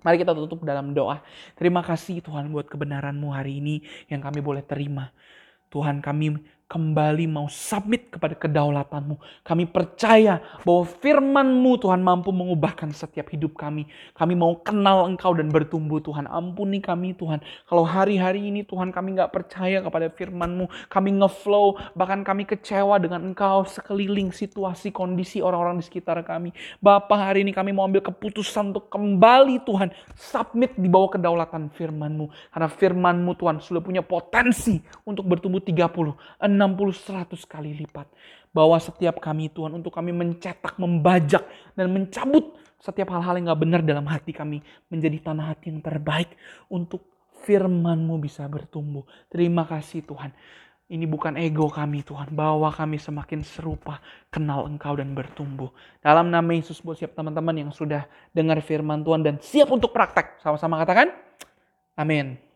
Mari 0.05 0.21
kita 0.21 0.37
tutup 0.37 0.63
dalam 0.63 0.95
doa. 0.95 1.21
Terima 1.59 1.81
kasih 1.83 2.21
Tuhan 2.23 2.53
buat 2.53 2.69
kebenaranmu 2.71 3.29
hari 3.35 3.59
ini 3.59 3.83
yang 4.07 4.23
kami 4.23 4.45
boleh 4.45 4.63
terima. 4.63 5.11
Tuhan 5.73 5.99
kami 5.99 6.39
kembali 6.75 7.31
mau 7.31 7.47
submit 7.47 8.11
kepada 8.11 8.35
kedaulatanmu. 8.35 9.47
Kami 9.47 9.71
percaya 9.71 10.43
bahwa 10.67 10.83
firmanmu 10.83 11.79
Tuhan 11.79 12.03
mampu 12.03 12.35
mengubahkan 12.35 12.91
setiap 12.91 13.31
hidup 13.31 13.55
kami. 13.55 13.87
Kami 14.19 14.35
mau 14.35 14.59
kenal 14.59 15.07
engkau 15.07 15.39
dan 15.39 15.55
bertumbuh 15.55 16.03
Tuhan. 16.03 16.27
Ampuni 16.27 16.83
kami 16.83 17.15
Tuhan. 17.15 17.39
Kalau 17.71 17.87
hari-hari 17.87 18.51
ini 18.51 18.67
Tuhan 18.67 18.91
kami 18.91 19.15
nggak 19.15 19.31
percaya 19.31 19.79
kepada 19.87 20.11
firmanmu. 20.11 20.91
Kami 20.91 21.15
ngeflow, 21.23 21.79
bahkan 21.95 22.27
kami 22.27 22.43
kecewa 22.43 22.99
dengan 22.99 23.23
engkau 23.23 23.63
sekeliling 23.63 24.35
situasi 24.35 24.91
kondisi 24.91 25.39
orang-orang 25.39 25.79
di 25.79 25.87
sekitar 25.87 26.19
kami. 26.27 26.51
Bapak 26.83 27.31
hari 27.31 27.47
ini 27.47 27.55
kami 27.55 27.71
mau 27.71 27.87
ambil 27.87 28.03
keputusan 28.03 28.75
untuk 28.75 28.91
kembali 28.91 29.63
Tuhan. 29.63 29.95
Submit 30.19 30.75
di 30.75 30.91
bawah 30.91 31.15
kedaulatan 31.15 31.71
firmanmu. 31.71 32.51
Karena 32.51 32.67
firmanmu 32.67 33.31
Tuhan 33.39 33.63
sudah 33.63 33.79
punya 33.79 34.03
potensi 34.03 34.83
untuk 35.07 35.31
bertumbuh 35.31 35.63
30, 35.63 36.43
60 36.43 36.64
100 36.73 37.37
kali 37.45 37.77
lipat. 37.85 38.09
Bawa 38.55 38.81
setiap 38.81 39.21
kami 39.21 39.53
Tuhan 39.53 39.77
untuk 39.77 39.93
kami 39.93 40.17
mencetak, 40.17 40.81
membajak, 40.81 41.45
dan 41.77 41.93
mencabut 41.93 42.57
setiap 42.81 43.13
hal-hal 43.13 43.37
yang 43.37 43.53
gak 43.53 43.61
benar 43.61 43.81
dalam 43.85 44.07
hati 44.09 44.33
kami. 44.33 44.65
Menjadi 44.89 45.21
tanah 45.21 45.53
hati 45.53 45.69
yang 45.69 45.85
terbaik 45.85 46.33
untuk 46.71 47.05
firman-Mu 47.45 48.17
bisa 48.23 48.49
bertumbuh. 48.49 49.05
Terima 49.29 49.69
kasih 49.69 50.07
Tuhan. 50.09 50.33
Ini 50.85 51.09
bukan 51.09 51.41
ego 51.41 51.67
kami 51.73 52.05
Tuhan. 52.05 52.37
Bawa 52.37 52.69
kami 52.69 53.01
semakin 53.01 53.41
serupa, 53.41 54.05
kenal 54.29 54.69
Engkau 54.69 54.95
dan 55.01 55.17
bertumbuh. 55.17 55.73
Dalam 56.05 56.29
nama 56.29 56.53
Yesus 56.53 56.85
buat 56.85 57.01
siap 57.01 57.17
teman-teman 57.17 57.57
yang 57.57 57.71
sudah 57.73 58.05
dengar 58.37 58.61
firman 58.61 59.01
Tuhan 59.01 59.25
dan 59.25 59.41
siap 59.41 59.73
untuk 59.73 59.97
praktek. 59.97 60.45
Sama-sama 60.45 60.77
katakan, 60.85 61.09
amin. 61.97 62.54